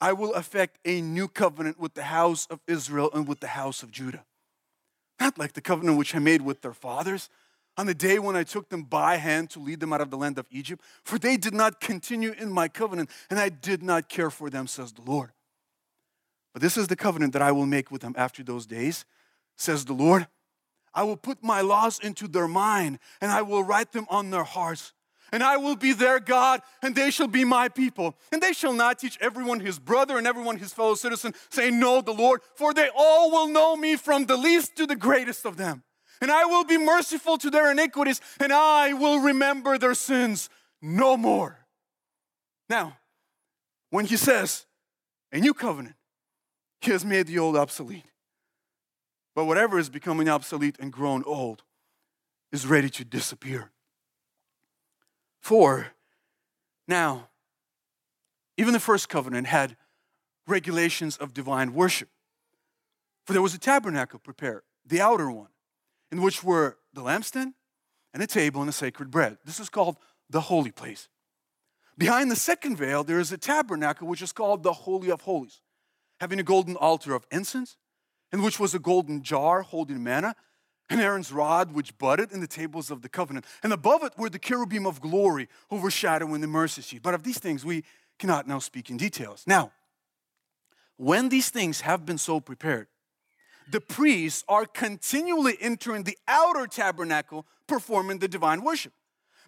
[0.00, 3.82] I will effect a new covenant with the house of Israel and with the house
[3.82, 4.24] of Judah.
[5.20, 7.28] Not like the covenant which I made with their fathers
[7.76, 10.16] on the day when I took them by hand to lead them out of the
[10.16, 14.08] land of Egypt, for they did not continue in my covenant, and I did not
[14.08, 15.30] care for them, says the Lord.
[16.52, 19.04] But this is the covenant that I will make with them after those days,
[19.58, 20.26] says the Lord.
[20.94, 24.44] I will put my laws into their mind, and I will write them on their
[24.44, 24.92] hearts.
[25.30, 28.16] And I will be their God, and they shall be my people.
[28.32, 32.00] And they shall not teach everyone his brother and everyone his fellow citizen, saying, Know
[32.00, 35.58] the Lord, for they all will know me from the least to the greatest of
[35.58, 35.84] them
[36.20, 40.48] and I will be merciful to their iniquities, and I will remember their sins
[40.82, 41.58] no more.
[42.68, 42.98] Now,
[43.90, 44.66] when he says
[45.32, 45.96] a new covenant,
[46.80, 48.04] he has made the old obsolete.
[49.38, 51.62] But whatever is becoming obsolete and grown old
[52.50, 53.70] is ready to disappear.
[55.38, 55.92] For
[56.88, 57.28] now,
[58.56, 59.76] even the first covenant had
[60.48, 62.08] regulations of divine worship.
[63.26, 65.50] For there was a tabernacle prepared, the outer one
[66.10, 67.52] in which were the lampstand
[68.12, 69.38] and a table and a sacred bread.
[69.44, 69.98] This is called
[70.28, 71.08] the holy place.
[71.96, 75.60] Behind the second veil, there is a tabernacle which is called the Holy of Holies,
[76.18, 77.76] having a golden altar of incense,
[78.32, 80.34] in which was a golden jar holding manna,
[80.90, 83.44] and Aaron's rod which budded in the tables of the covenant.
[83.62, 87.02] And above it were the cherubim of glory overshadowing the mercy seat.
[87.02, 87.84] But of these things we
[88.18, 89.44] cannot now speak in details.
[89.46, 89.72] Now,
[90.96, 92.88] when these things have been so prepared,
[93.70, 98.92] the priests are continually entering the outer tabernacle performing the divine worship.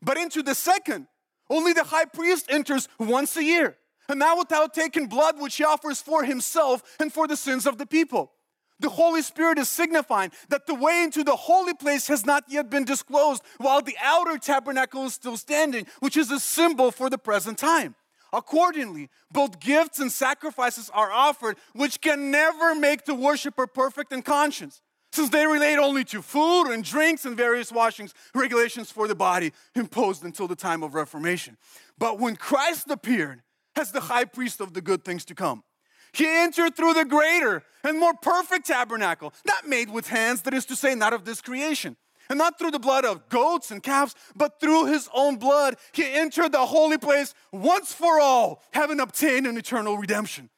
[0.03, 1.07] But into the second,
[1.49, 3.77] only the high priest enters once a year,
[4.09, 7.79] and now without taking blood which he offers for himself and for the sins of
[7.79, 8.33] the people.
[8.81, 12.71] The Holy Spirit is signifying that the way into the holy place has not yet
[12.71, 17.19] been disclosed, while the outer tabernacle is still standing, which is a symbol for the
[17.19, 17.95] present time.
[18.33, 24.23] Accordingly, both gifts and sacrifices are offered, which can never make the worshiper perfect in
[24.23, 24.81] conscience,
[25.13, 29.53] since they relate only to food and drinks and various washings, regulations for the body
[29.75, 31.57] imposed until the time of Reformation.
[31.99, 33.43] But when Christ appeared
[33.77, 35.65] as the high priest of the good things to come,
[36.13, 40.67] he entered through the greater and more perfect tabernacle, not made with hands, that is
[40.67, 41.97] to say, not of this creation
[42.31, 46.05] and not through the blood of goats and calves, but through his own blood, he
[46.15, 50.49] entered the holy place once for all, having obtained an eternal redemption.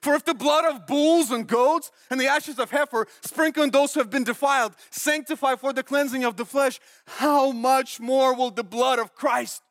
[0.00, 3.70] For if the blood of bulls and goats and the ashes of heifer, sprinkled on
[3.70, 8.34] those who have been defiled, sanctify for the cleansing of the flesh, how much more
[8.34, 9.62] will the blood of Christ,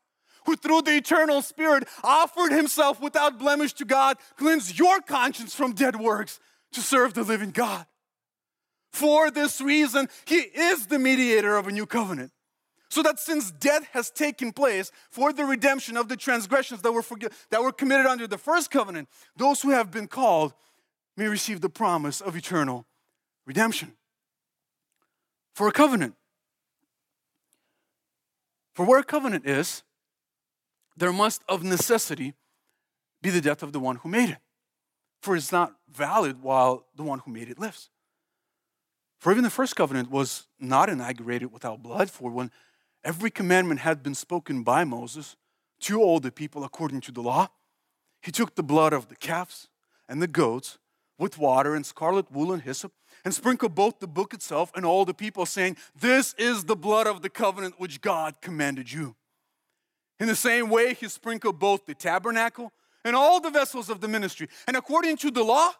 [0.47, 5.73] who through the eternal Spirit offered himself without blemish to God, cleanse your conscience from
[5.73, 6.39] dead works
[6.71, 7.86] to serve the living God?
[8.91, 12.31] For this reason, he is the mediator of a new covenant.
[12.89, 17.01] So that since death has taken place for the redemption of the transgressions that were,
[17.01, 20.53] forg- that were committed under the first covenant, those who have been called
[21.17, 22.86] may receive the promise of eternal
[23.45, 23.91] redemption.
[25.53, 26.15] For a covenant.
[28.73, 29.83] For where a covenant is,
[30.97, 32.33] there must of necessity
[33.21, 34.39] be the death of the one who made it.
[35.21, 37.89] For it's not valid while the one who made it lives.
[39.19, 42.51] For even the first covenant was not inaugurated without blood, for when
[43.03, 45.36] every commandment had been spoken by Moses
[45.81, 47.49] to all the people according to the law,
[48.21, 49.69] he took the blood of the calves
[50.07, 50.77] and the goats
[51.17, 52.91] with water and scarlet wool and hyssop
[53.25, 57.07] and sprinkled both the book itself and all the people, saying, This is the blood
[57.07, 59.15] of the covenant which God commanded you.
[60.19, 62.71] In the same way, he sprinkled both the tabernacle
[63.06, 64.49] and all the vessels of the ministry.
[64.67, 65.71] And according to the law,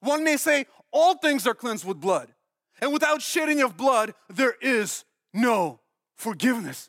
[0.00, 2.32] one may say all things are cleansed with blood.
[2.80, 5.80] And without shedding of blood, there is no
[6.16, 6.88] forgiveness.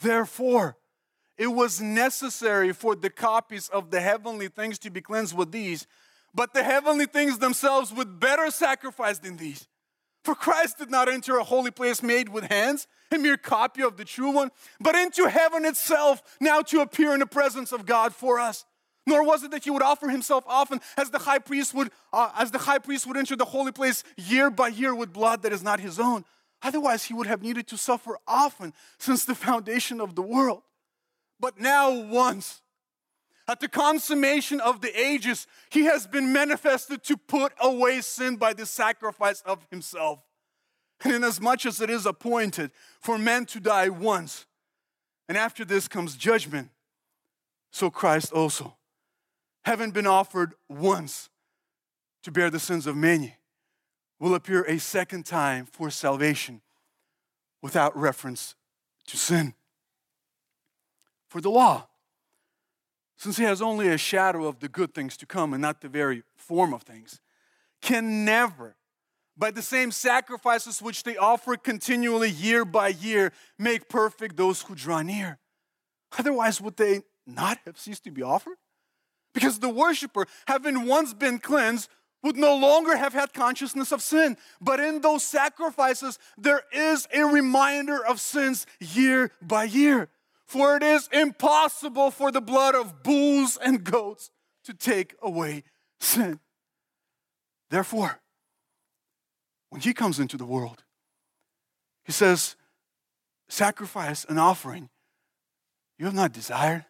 [0.00, 0.76] Therefore,
[1.36, 5.86] it was necessary for the copies of the heavenly things to be cleansed with these,
[6.34, 9.68] but the heavenly things themselves with better sacrifice than these.
[10.24, 13.96] For Christ did not enter a holy place made with hands, a mere copy of
[13.96, 14.50] the true one,
[14.80, 18.64] but into heaven itself, now to appear in the presence of God for us.
[19.06, 22.30] Nor was it that he would offer himself often, as the high priest would, uh,
[22.36, 25.52] as the high priest would enter the holy place year by year with blood that
[25.52, 26.26] is not his own.
[26.60, 30.62] Otherwise, he would have needed to suffer often since the foundation of the world.
[31.40, 32.60] But now, once,
[33.48, 38.52] at the consummation of the ages, he has been manifested to put away sin by
[38.52, 40.20] the sacrifice of himself.
[41.02, 44.46] And inasmuch as it is appointed for men to die once,
[45.28, 46.70] and after this comes judgment,
[47.70, 48.74] so Christ also
[49.68, 51.28] having been offered once
[52.22, 53.36] to bear the sins of many,
[54.18, 56.62] will appear a second time for salvation
[57.60, 58.54] without reference
[59.06, 59.52] to sin.
[61.28, 61.86] For the law,
[63.18, 65.88] since he has only a shadow of the good things to come and not the
[65.88, 67.20] very form of things,
[67.82, 68.76] can never,
[69.36, 74.74] by the same sacrifices which they offer continually year by year, make perfect those who
[74.74, 75.38] draw near.
[76.16, 78.56] Otherwise, would they not have ceased to be offered?
[79.34, 81.88] Because the worshiper, having once been cleansed,
[82.22, 84.36] would no longer have had consciousness of sin.
[84.60, 90.08] But in those sacrifices, there is a reminder of sins year by year.
[90.48, 94.30] For it is impossible for the blood of bulls and goats
[94.64, 95.62] to take away
[96.00, 96.40] sin.
[97.68, 98.18] Therefore,
[99.68, 100.84] when he comes into the world,
[102.02, 102.56] he says,
[103.50, 104.88] Sacrifice and offering
[105.98, 106.86] you have not desired,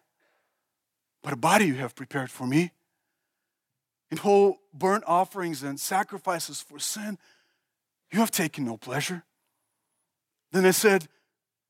[1.21, 2.71] but a body you have prepared for me.
[4.09, 7.17] In whole burnt offerings and sacrifices for sin,
[8.09, 9.23] you have taken no pleasure.
[10.53, 11.09] Then I said,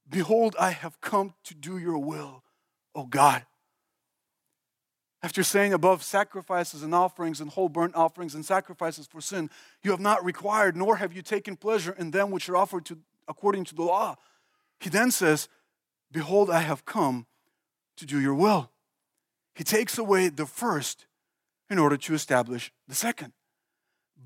[0.10, 2.44] Behold, I have come to do your will,
[2.96, 3.46] O God.
[5.22, 9.50] After saying above sacrifices and offerings and whole burnt offerings and sacrifices for sin,
[9.84, 13.00] you have not required, nor have you taken pleasure in them which are offered to,
[13.28, 14.16] according to the law.
[14.80, 15.50] He then says,
[16.12, 17.28] Behold, I have come
[17.98, 18.72] to do your will.
[19.54, 21.06] He takes away the first
[21.70, 23.34] in order to establish the second.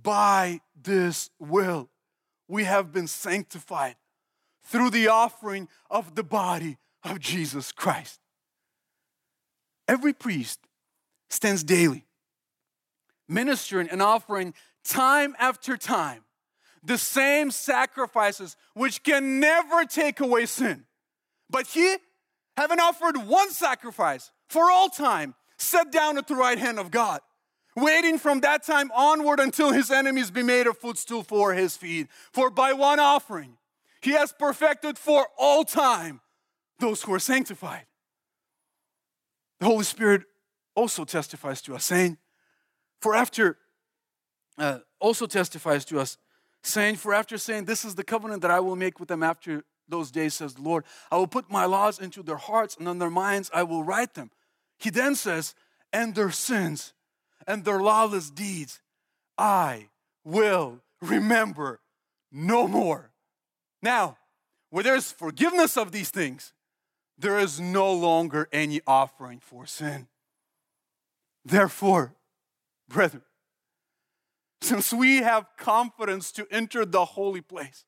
[0.03, 1.89] By this will,
[2.47, 3.95] we have been sanctified
[4.63, 8.19] through the offering of the body of Jesus Christ.
[9.87, 10.59] Every priest
[11.29, 12.05] stands daily,
[13.27, 16.23] ministering and offering time after time
[16.83, 20.85] the same sacrifices which can never take away sin.
[21.49, 21.95] But he,
[22.57, 27.21] having offered one sacrifice for all time, sat down at the right hand of God,
[27.75, 32.07] waiting from that time onward until his enemies be made a footstool for his feet.
[32.33, 33.57] For by one offering,
[34.03, 36.21] he has perfected for all time
[36.79, 37.85] those who are sanctified.
[39.59, 40.23] The Holy Spirit
[40.75, 42.17] also testifies to us, saying,
[43.01, 43.57] For after,
[44.57, 46.17] uh, also testifies to us,
[46.63, 49.63] saying, For after saying, This is the covenant that I will make with them after
[49.87, 52.99] those days, says the Lord, I will put my laws into their hearts, and on
[52.99, 54.31] their minds I will write them.
[54.77, 55.55] He then says,
[55.93, 56.93] and their sins
[57.47, 58.81] and their lawless deeds
[59.37, 59.87] I
[60.25, 61.79] will remember
[62.31, 63.12] no more.
[63.83, 64.17] Now,
[64.69, 66.53] where there's forgiveness of these things,
[67.17, 70.07] there is no longer any offering for sin.
[71.45, 72.15] Therefore,
[72.87, 73.23] brethren,
[74.61, 77.83] since we have confidence to enter the holy place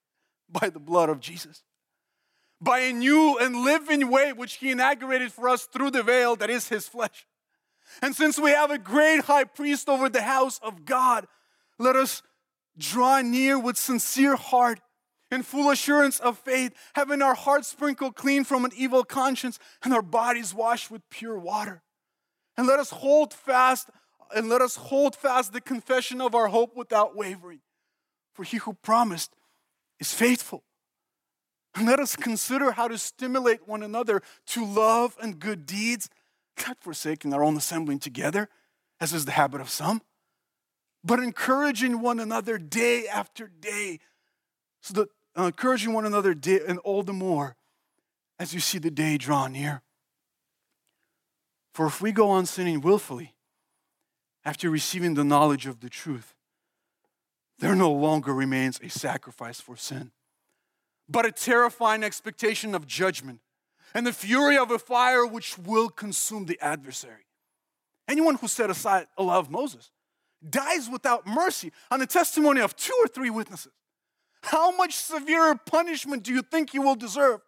[0.49, 1.63] by the blood of Jesus,
[2.61, 6.49] by a new and living way which he inaugurated for us through the veil that
[6.49, 7.25] is his flesh.
[8.01, 11.25] And since we have a great high priest over the house of God,
[11.79, 12.21] let us
[12.77, 14.81] draw near with sincere heart
[15.31, 19.93] and full assurance of faith, having our hearts sprinkled clean from an evil conscience and
[19.93, 21.81] our bodies washed with pure water.
[22.57, 23.89] And let us hold fast
[24.33, 27.61] and let us hold fast the confession of our hope without wavering.
[28.33, 29.35] For he who promised
[29.99, 30.63] is faithful.
[31.75, 36.09] And let us consider how to stimulate one another to love and good deeds,
[36.65, 38.49] not forsaking our own assembling together,
[38.99, 40.01] as is the habit of some,
[41.03, 43.99] but encouraging one another day after day,
[44.85, 47.55] so that uh, encouraging one another and all the more
[48.37, 49.81] as you see the day draw near.
[51.73, 53.33] For if we go on sinning willfully
[54.43, 56.35] after receiving the knowledge of the truth,
[57.57, 60.11] there no longer remains a sacrifice for sin
[61.07, 63.39] but a terrifying expectation of judgment
[63.93, 67.25] and the fury of a fire which will consume the adversary.
[68.07, 69.91] anyone who set aside a law of Moses,
[70.47, 73.71] dies without mercy on the testimony of two or three witnesses.
[74.45, 77.41] How much severer punishment do you think you will deserve?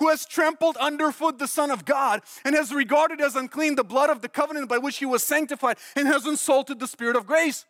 [0.00, 4.10] Who has trampled underfoot the Son of God and has regarded as unclean the blood
[4.10, 7.66] of the covenant by which he was sanctified and has insulted the Spirit of grace?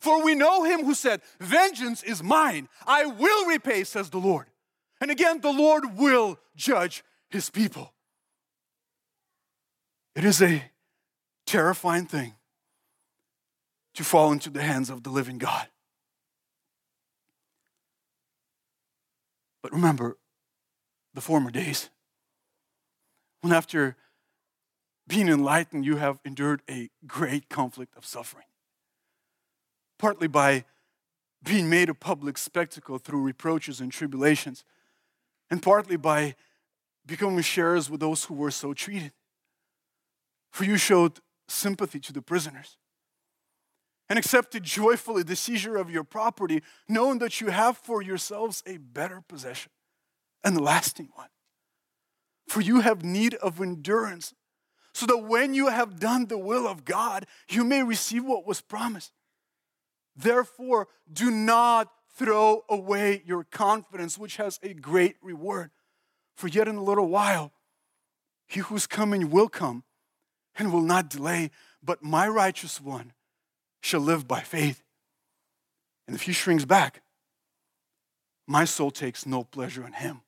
[0.00, 4.46] For we know him who said, Vengeance is mine, I will repay, says the Lord.
[5.00, 7.94] And again, the Lord will judge his people.
[10.14, 10.64] It is a
[11.46, 12.34] terrifying thing
[13.94, 15.68] to fall into the hands of the living God.
[19.62, 20.18] But remember
[21.14, 21.90] the former days
[23.40, 23.96] when, after
[25.06, 28.46] being enlightened, you have endured a great conflict of suffering,
[29.98, 30.64] partly by
[31.42, 34.64] being made a public spectacle through reproaches and tribulations,
[35.50, 36.34] and partly by
[37.06, 39.12] becoming sharers with those who were so treated.
[40.50, 42.76] For you showed sympathy to the prisoners
[44.08, 48.78] and accepted joyfully the seizure of your property, knowing that you have for yourselves a
[48.78, 49.70] better possession
[50.42, 51.28] and the lasting one.
[52.46, 54.34] For you have need of endurance,
[54.94, 58.60] so that when you have done the will of God, you may receive what was
[58.60, 59.12] promised.
[60.16, 65.70] Therefore, do not throw away your confidence, which has a great reward.
[66.34, 67.52] For yet in a little while,
[68.46, 69.84] he who's coming will come
[70.56, 71.50] and will not delay,
[71.82, 73.12] but my righteous one
[73.80, 74.82] shall live by faith.
[76.06, 77.02] And if he shrinks back,
[78.46, 80.22] my soul takes no pleasure in him.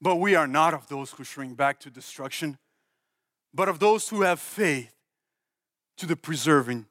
[0.00, 2.58] But we are not of those who shrink back to destruction,
[3.52, 4.94] but of those who have faith
[5.96, 6.86] to the preserving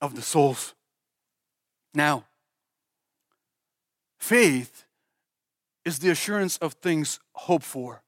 [0.00, 0.74] of the souls.
[1.92, 2.24] Now,
[4.18, 4.84] faith
[5.84, 8.02] is the assurance of things hoped for,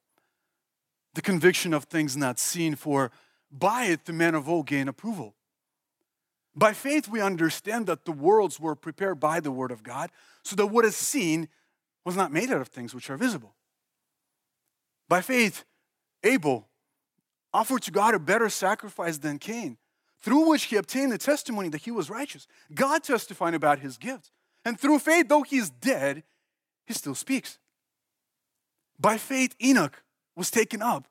[1.15, 3.11] the conviction of things not seen, for
[3.51, 5.35] by it the men of old gain approval.
[6.55, 10.11] By faith, we understand that the worlds were prepared by the Word of God,
[10.43, 11.49] so that what is seen
[12.05, 13.55] was not made out of things which are visible.
[15.09, 15.65] By faith,
[16.25, 16.69] Abel
[17.53, 19.77] offered to God a better sacrifice than Cain,
[20.21, 24.31] through which he obtained the testimony that he was righteous, God testifying about his gifts.
[24.65, 26.23] And through faith, though he is dead,
[26.87, 27.59] he still speaks.
[28.99, 30.03] By faith, Enoch
[30.37, 31.09] was taken up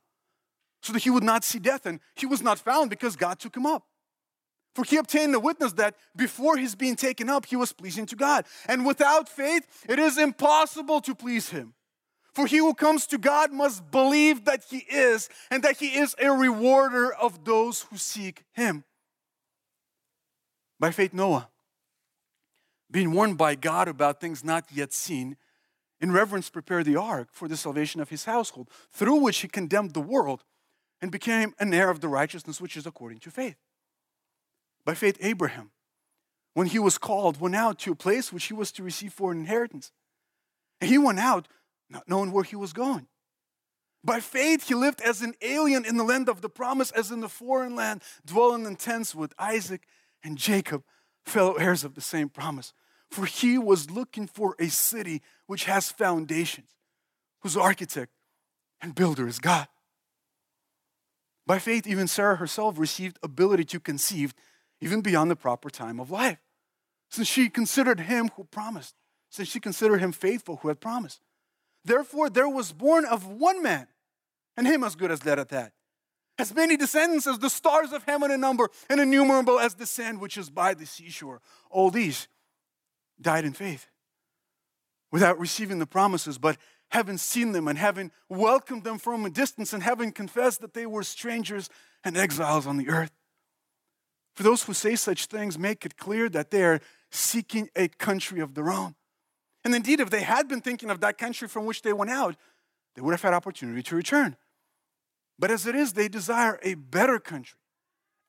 [0.81, 3.57] so that he would not see death, and he was not found because God took
[3.57, 3.88] him up.
[4.75, 8.15] For he obtained the witness that before his being taken up, he was pleasing to
[8.15, 8.45] God.
[8.67, 11.73] And without faith, it is impossible to please him.
[12.33, 16.15] For he who comes to God must believe that he is, and that he is
[16.19, 18.83] a rewarder of those who seek him.
[20.79, 21.49] By faith, Noah,
[22.91, 25.35] being warned by God about things not yet seen,
[25.99, 29.93] in reverence prepared the ark for the salvation of his household, through which he condemned
[29.93, 30.43] the world
[31.01, 33.57] and became an heir of the righteousness which is according to faith.
[34.85, 35.71] By faith, Abraham,
[36.53, 39.31] when he was called, went out to a place which he was to receive for
[39.31, 39.91] an inheritance.
[40.81, 41.47] And he went out
[41.89, 43.07] not knowing where he was going.
[44.03, 47.19] By faith, he lived as an alien in the land of the promise, as in
[47.19, 49.85] the foreign land, dwelling in tents with Isaac
[50.23, 50.83] and Jacob,
[51.25, 52.73] fellow heirs of the same promise.
[53.09, 56.75] For he was looking for a city which has foundations,
[57.41, 58.13] whose architect
[58.81, 59.67] and builder is God.
[61.45, 64.33] By faith, even Sarah herself received ability to conceive
[64.81, 66.39] even beyond the proper time of life,
[67.09, 68.95] since she considered him who promised,
[69.29, 71.21] since she considered him faithful who had promised.
[71.83, 73.87] Therefore, there was born of one man,
[74.57, 75.73] and him as good as dead at that.
[76.37, 80.21] As many descendants as the stars of heaven in number, and innumerable as the sand
[80.21, 81.41] which is by the seashore.
[81.69, 82.27] All these
[83.19, 83.87] died in faith,
[85.11, 86.57] without receiving the promises, but
[86.91, 90.85] having seen them and having welcomed them from a distance and having confessed that they
[90.85, 91.69] were strangers
[92.03, 93.11] and exiles on the earth.
[94.39, 96.79] For those who say such things, make it clear that they are
[97.11, 98.95] seeking a country of their own.
[99.65, 102.37] And indeed, if they had been thinking of that country from which they went out,
[102.95, 104.37] they would have had opportunity to return.
[105.37, 107.59] But as it is, they desire a better country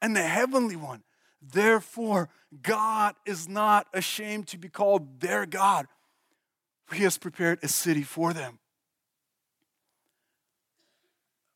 [0.02, 1.04] and the heavenly one.
[1.40, 2.28] Therefore,
[2.60, 5.86] God is not ashamed to be called their God
[6.86, 8.58] for he has prepared a city for them.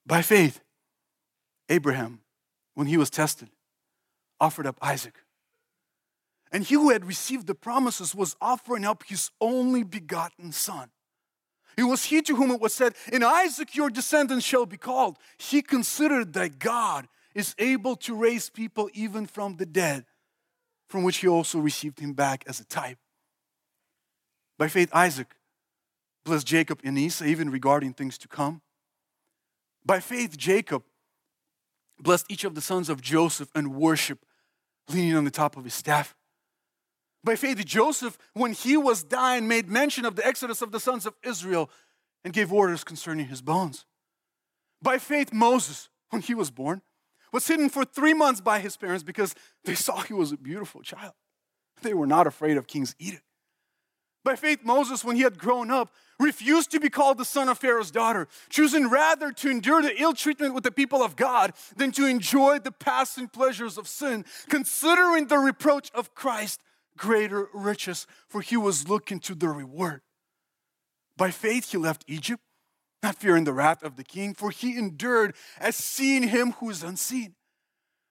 [0.06, 0.60] By faith,
[1.68, 2.20] Abraham,
[2.74, 3.48] when he was tested,
[4.44, 5.14] offered up Isaac.
[6.52, 10.90] And he who had received the promises was offering up his only begotten son.
[11.76, 15.16] It was he to whom it was said, In Isaac your descendants shall be called.
[15.38, 20.04] He considered that God is able to raise people even from the dead,
[20.86, 22.98] from which he also received him back as a type.
[24.58, 25.34] By faith, Isaac
[26.24, 28.62] blessed Jacob and Esau, even regarding things to come.
[29.84, 30.84] By faith, Jacob
[31.98, 34.24] blessed each of the sons of Joseph and worship
[34.88, 36.14] leaning on the top of his staff.
[37.22, 41.06] By faith, Joseph, when he was dying, made mention of the exodus of the sons
[41.06, 41.70] of Israel
[42.22, 43.86] and gave orders concerning his bones.
[44.82, 46.82] By faith, Moses, when he was born,
[47.32, 50.82] was hidden for three months by his parents because they saw he was a beautiful
[50.82, 51.14] child.
[51.82, 53.24] They were not afraid of King's edict.
[54.24, 57.58] By faith, Moses, when he had grown up, refused to be called the son of
[57.58, 61.92] Pharaoh's daughter, choosing rather to endure the ill treatment with the people of God than
[61.92, 66.62] to enjoy the passing pleasures of sin, considering the reproach of Christ
[66.96, 70.00] greater riches, for he was looking to the reward.
[71.16, 72.42] By faith, he left Egypt,
[73.02, 76.82] not fearing the wrath of the king, for he endured as seeing him who is
[76.82, 77.34] unseen.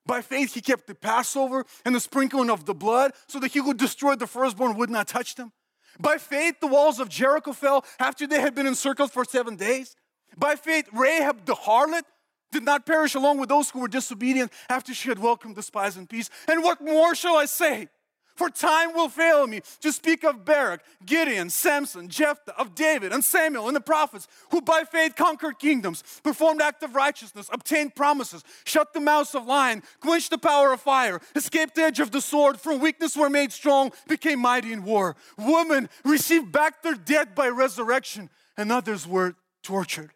[0.06, 3.60] By faith, he kept the Passover and the sprinkling of the blood so that he
[3.60, 5.54] who destroyed the firstborn would not touch them.
[6.00, 9.96] By faith, the walls of Jericho fell after they had been encircled for seven days.
[10.38, 12.04] By faith, Rahab the harlot
[12.52, 15.98] did not perish along with those who were disobedient after she had welcomed the spies
[15.98, 16.30] in peace.
[16.48, 17.90] And what more shall I say?
[18.36, 23.24] For time will fail me to speak of Barak, Gideon, Samson, Jephthah, of David and
[23.24, 28.44] Samuel and the prophets, who by faith conquered kingdoms, performed acts of righteousness, obtained promises,
[28.66, 32.22] shut the mouths of lion, quenched the power of fire, escaped the edge of the
[32.22, 35.16] sword, from weakness were made strong, became mighty in war.
[35.38, 40.12] Women received back their dead by resurrection, and others were tortured,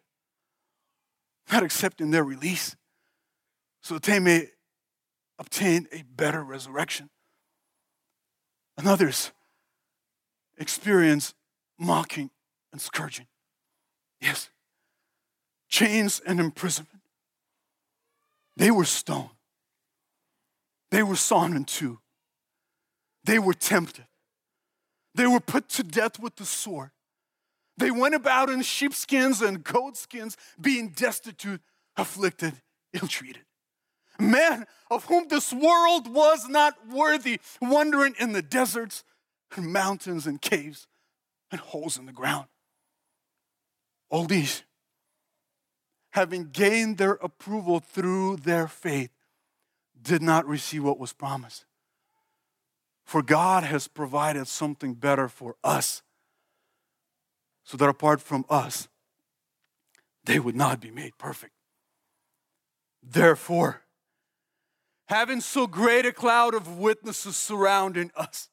[1.52, 2.74] not accepting their release,
[3.80, 4.48] so that they may
[5.38, 7.10] obtain a better resurrection
[8.78, 9.32] and others
[10.56, 11.34] experience
[11.78, 12.30] mocking
[12.72, 13.26] and scourging.
[14.20, 14.50] Yes,
[15.68, 17.02] chains and imprisonment.
[18.56, 19.30] They were stoned,
[20.90, 21.98] they were sawn in two,
[23.24, 24.06] they were tempted,
[25.14, 26.90] they were put to death with the sword.
[27.76, 31.60] They went about in sheepskins and goatskins, being destitute,
[31.96, 32.54] afflicted,
[32.92, 33.44] ill treated
[34.18, 39.04] man of whom this world was not worthy, wandering in the deserts
[39.56, 40.86] and mountains and caves
[41.50, 42.46] and holes in the ground.
[44.10, 44.62] All these,
[46.10, 49.10] having gained their approval through their faith,
[50.00, 51.64] did not receive what was promised.
[53.04, 56.02] For God has provided something better for us,
[57.64, 58.88] so that apart from us,
[60.24, 61.52] they would not be made perfect.
[63.02, 63.82] Therefore,
[65.08, 68.48] having so great a cloud of witnesses surrounding us.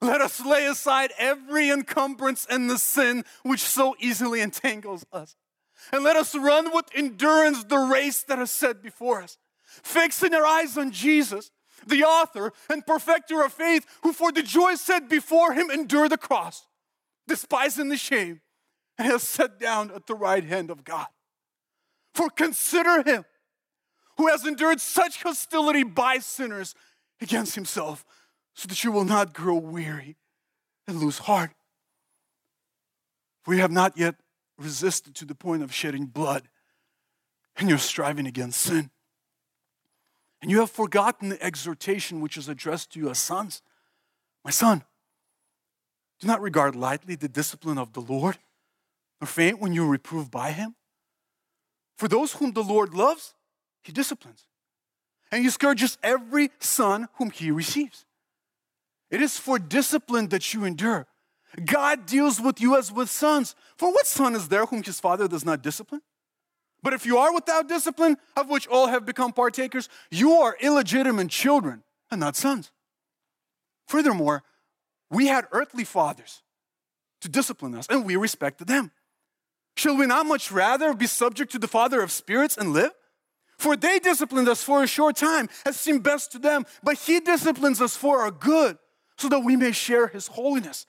[0.00, 5.36] Let us lay aside every encumbrance and the sin which so easily entangles us.
[5.92, 10.44] And let us run with endurance the race that is set before us, fixing our
[10.44, 11.52] eyes on Jesus,
[11.86, 16.18] the author and perfecter of faith, who for the joy set before him endured the
[16.18, 16.66] cross,
[17.28, 18.40] despising the shame,
[18.98, 21.06] and has sat down at the right hand of God.
[22.14, 23.24] For consider him
[24.16, 26.74] who has endured such hostility by sinners
[27.20, 28.04] against himself,
[28.54, 30.16] so that you will not grow weary
[30.86, 31.52] and lose heart.
[33.42, 34.16] For you have not yet
[34.58, 36.48] resisted to the point of shedding blood,
[37.56, 38.90] and you're striving against sin.
[40.40, 43.62] And you have forgotten the exhortation which is addressed to you as sons.
[44.44, 44.84] My son,
[46.20, 48.38] do not regard lightly the discipline of the Lord,
[49.20, 50.74] nor faint when you are reproved by him.
[51.96, 53.34] For those whom the Lord loves,
[53.82, 54.46] he disciplines.
[55.30, 58.04] And he scourges every son whom he receives.
[59.10, 61.06] It is for discipline that you endure.
[61.64, 63.54] God deals with you as with sons.
[63.76, 66.00] For what son is there whom his father does not discipline?
[66.82, 71.28] But if you are without discipline, of which all have become partakers, you are illegitimate
[71.28, 72.72] children and not sons.
[73.86, 74.42] Furthermore,
[75.10, 76.42] we had earthly fathers
[77.20, 78.90] to discipline us, and we respected them.
[79.76, 82.92] Shall we not much rather be subject to the Father of spirits and live?
[83.62, 87.20] For they disciplined us for a short time, as seemed best to them, but He
[87.20, 88.76] disciplines us for our good,
[89.16, 90.88] so that we may share His holiness.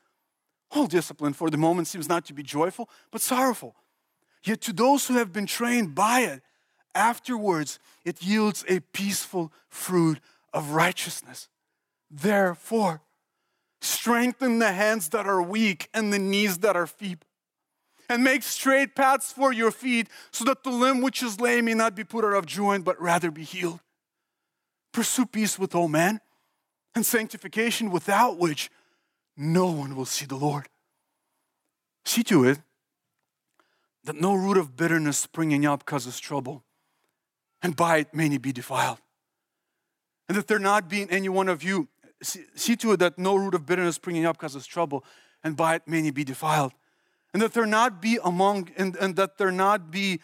[0.71, 3.75] All discipline for the moment seems not to be joyful, but sorrowful.
[4.43, 6.41] Yet to those who have been trained by it,
[6.95, 10.19] afterwards it yields a peaceful fruit
[10.51, 11.49] of righteousness.
[12.09, 13.03] Therefore,
[13.81, 17.27] strengthen the hands that are weak and the knees that are feeble
[18.09, 21.73] and make straight paths for your feet, so that the limb which is lame may
[21.73, 23.79] not be put out of joint, but rather be healed.
[24.91, 26.21] Pursue peace with all men
[26.95, 28.69] and sanctification, without which
[29.35, 30.67] no one will see the Lord.
[32.05, 32.59] See to it
[34.03, 36.63] that no root of bitterness springing up causes trouble,
[37.61, 38.99] and by it many be defiled.
[40.27, 41.87] And that there not be in any one of you,
[42.21, 45.03] see, see to it that no root of bitterness springing up causes trouble,
[45.43, 46.73] and by it many be defiled
[47.33, 50.21] and that there not be among and, and that there not be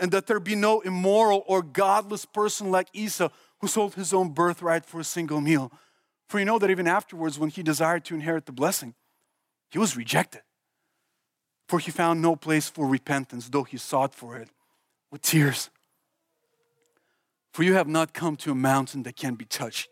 [0.00, 3.28] and that there be no immoral or godless person like Esau
[3.60, 5.72] who sold his own birthright for a single meal.
[6.28, 8.94] For you know that even afterwards, when he desired to inherit the blessing,
[9.70, 10.42] he was rejected.
[11.68, 14.50] For he found no place for repentance, though he sought for it
[15.10, 15.70] with tears.
[17.52, 19.90] For you have not come to a mountain that can be touched,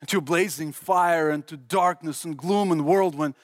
[0.00, 3.34] and to a blazing fire, and to darkness and gloom and whirlwind,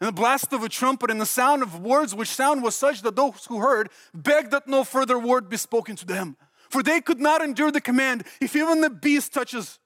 [0.00, 3.02] and the blast of a trumpet, and the sound of words, which sound was such
[3.02, 6.36] that those who heard begged that no further word be spoken to them.
[6.68, 9.78] For they could not endure the command if even the beast touches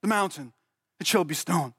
[0.00, 0.52] the mountain,
[1.00, 1.74] it shall be stoned.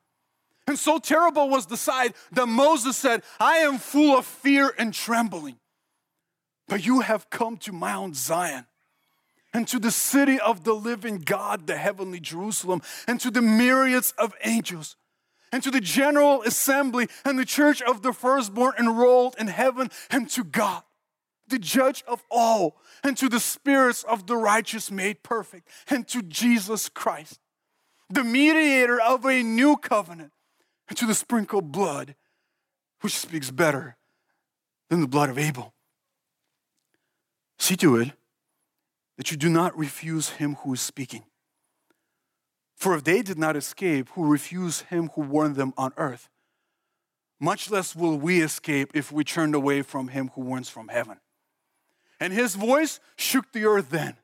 [0.67, 4.93] And so terrible was the sight that Moses said, I am full of fear and
[4.93, 5.57] trembling.
[6.67, 8.65] But you have come to Mount Zion
[9.53, 14.13] and to the city of the living God, the heavenly Jerusalem, and to the myriads
[14.17, 14.95] of angels,
[15.53, 20.27] and to the general assembly and the church of the firstborn enrolled in heaven, and
[20.31, 20.81] to God,
[21.47, 26.23] the judge of all, and to the spirits of the righteous made perfect, and to
[26.23, 27.39] Jesus Christ,
[28.09, 30.31] the mediator of a new covenant,
[30.89, 32.15] and to the sprinkled blood,
[33.01, 33.95] which speaks better
[34.89, 35.75] than the blood of Abel.
[37.59, 38.11] See to it
[39.17, 41.25] that you do not refuse him who is speaking.
[42.83, 46.27] For if they did not escape, who refuse him who warned them on earth,
[47.39, 51.21] much less will we escape if we turned away from him who warns from heaven.
[52.19, 54.17] And his voice shook the earth then.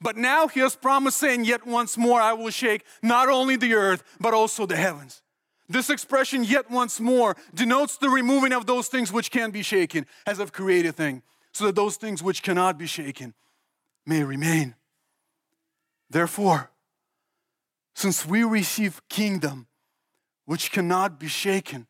[0.00, 3.74] But now he has promised, saying, Yet once more I will shake not only the
[3.74, 5.20] earth, but also the heavens.
[5.68, 10.06] This expression, yet once more, denotes the removing of those things which can be shaken,
[10.26, 11.22] as of created thing,
[11.52, 13.34] so that those things which cannot be shaken
[14.06, 14.74] may remain.
[16.08, 16.70] Therefore,
[17.94, 19.66] since we receive kingdom
[20.44, 21.86] which cannot be shaken,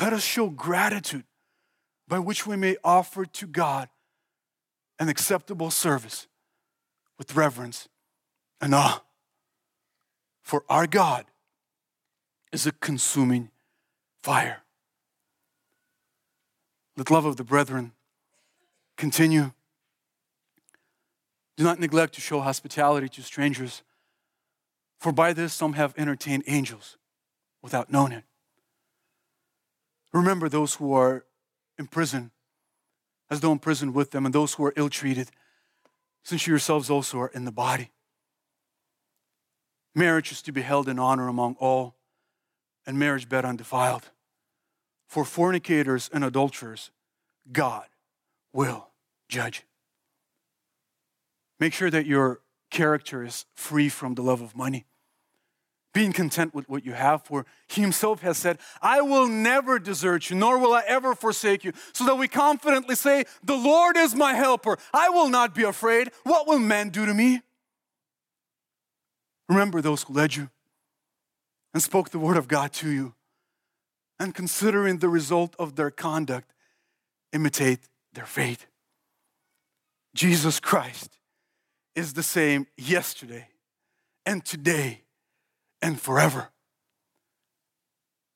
[0.00, 1.24] let us show gratitude
[2.06, 3.88] by which we may offer to God
[4.98, 6.26] an acceptable service
[7.18, 7.88] with reverence
[8.60, 9.02] and awe.
[10.42, 11.26] For our God
[12.52, 13.50] is a consuming
[14.22, 14.62] fire.
[16.96, 17.92] Let love of the brethren
[18.96, 19.52] continue
[21.56, 23.82] do not neglect to show hospitality to strangers,
[24.98, 26.96] for by this some have entertained angels
[27.62, 28.24] without knowing it.
[30.12, 31.24] Remember those who are
[31.78, 32.30] in prison,
[33.30, 35.30] as though in prison with them, and those who are ill treated,
[36.24, 37.90] since you yourselves also are in the body.
[39.94, 41.96] Marriage is to be held in honor among all,
[42.86, 44.10] and marriage bed undefiled.
[45.06, 46.90] For fornicators and adulterers,
[47.50, 47.86] God
[48.52, 48.88] will
[49.28, 49.64] judge.
[51.60, 52.40] Make sure that your
[52.70, 54.86] character is free from the love of money.
[55.94, 60.28] Being content with what you have, for he himself has said, I will never desert
[60.30, 61.72] you, nor will I ever forsake you.
[61.92, 64.78] So that we confidently say, The Lord is my helper.
[64.92, 66.10] I will not be afraid.
[66.24, 67.40] What will men do to me?
[69.48, 70.50] Remember those who led you
[71.72, 73.14] and spoke the word of God to you.
[74.20, 76.52] And considering the result of their conduct,
[77.32, 78.66] imitate their faith.
[80.14, 81.17] Jesus Christ
[81.94, 83.48] is the same yesterday
[84.24, 85.02] and today
[85.82, 86.50] and forever.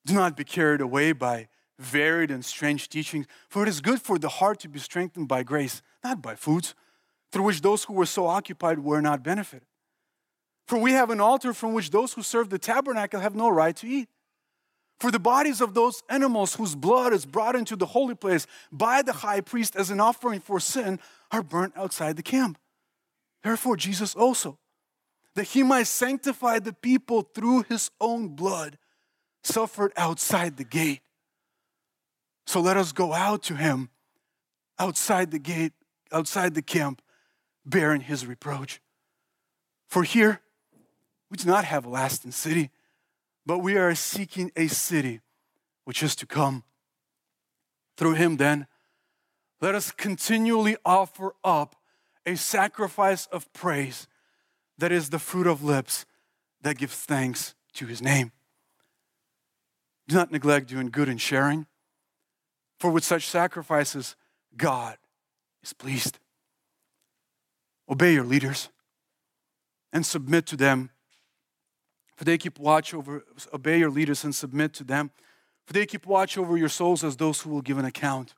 [0.04, 1.48] Do not be carried away by
[1.78, 5.42] varied and strange teachings, for it is good for the heart to be strengthened by
[5.42, 6.74] grace, not by foods,
[7.30, 9.66] through which those who were so occupied were not benefited.
[10.66, 13.76] For we have an altar from which those who serve the tabernacle have no right
[13.76, 14.08] to eat.
[15.00, 19.02] For the bodies of those animals whose blood is brought into the holy place by
[19.02, 21.00] the high priest as an offering for sin
[21.32, 22.58] are burnt outside the camp.
[23.42, 24.58] Therefore, Jesus also,
[25.34, 28.78] that he might sanctify the people through his own blood,
[29.42, 31.00] suffered outside the gate.
[32.46, 33.90] So let us go out to him
[34.78, 35.72] outside the gate,
[36.12, 37.02] outside the camp,
[37.64, 38.80] bearing his reproach.
[39.88, 40.40] For here,
[41.30, 42.70] we do not have a lasting city,
[43.46, 45.20] but we are seeking a city
[45.84, 46.64] which is to come.
[47.96, 48.66] Through him, then,
[49.60, 51.76] let us continually offer up
[52.26, 54.06] a sacrifice of praise
[54.78, 56.06] that is the fruit of lips
[56.62, 58.32] that give thanks to his name.
[60.08, 61.66] Do not neglect doing good and sharing,
[62.78, 64.16] for with such sacrifices,
[64.56, 64.96] God
[65.62, 66.18] is pleased.
[67.88, 68.68] Obey your leaders
[69.92, 70.90] and submit to them,
[72.16, 75.10] for they keep watch over, obey your leaders and submit to them,
[75.66, 78.34] for they keep watch over your souls as those who will give an account.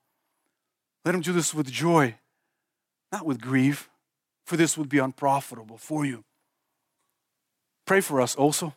[1.05, 2.17] Let them do this with joy
[3.15, 3.89] not with grief,
[4.45, 6.25] for this would be unprofitable for you.
[7.87, 8.75] Pray for us also,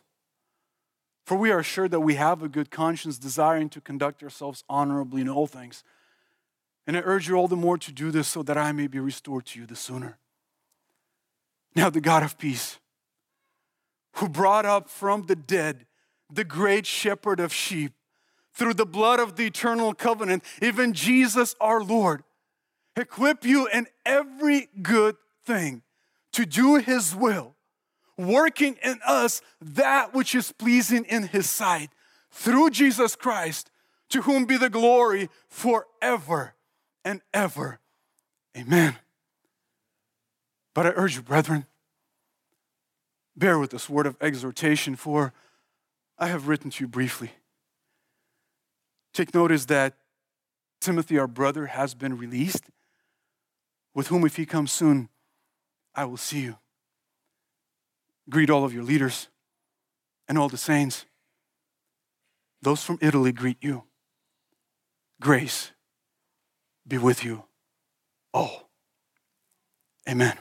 [1.26, 5.20] for we are sure that we have a good conscience, desiring to conduct ourselves honorably
[5.22, 5.82] in all things.
[6.86, 9.00] And I urge you all the more to do this so that I may be
[9.00, 10.18] restored to you the sooner.
[11.74, 12.78] Now, the God of peace,
[14.14, 15.84] who brought up from the dead
[16.30, 17.92] the great shepherd of sheep
[18.52, 22.22] through the blood of the eternal covenant, even Jesus our Lord,
[22.98, 25.82] equip you in every good thing
[26.32, 27.54] to do his will,
[28.16, 31.90] working in us that which is pleasing in his sight
[32.30, 33.70] through Jesus Christ,
[34.10, 36.54] to whom be the glory forever
[37.04, 37.80] and ever.
[38.56, 38.96] Amen.
[40.74, 41.66] But I urge you, brethren,
[43.36, 45.32] bear with this word of exhortation, for
[46.18, 47.32] I have written to you briefly.
[49.12, 49.94] Take notice that
[50.80, 52.64] Timothy, our brother, has been released,
[53.98, 55.08] with whom, if he comes soon,
[55.92, 56.58] I will see you.
[58.30, 59.26] Greet all of your leaders
[60.28, 61.04] and all the saints.
[62.62, 63.82] Those from Italy greet you.
[65.20, 65.72] Grace
[66.86, 67.42] be with you
[68.32, 68.70] all.
[70.08, 70.38] Amen.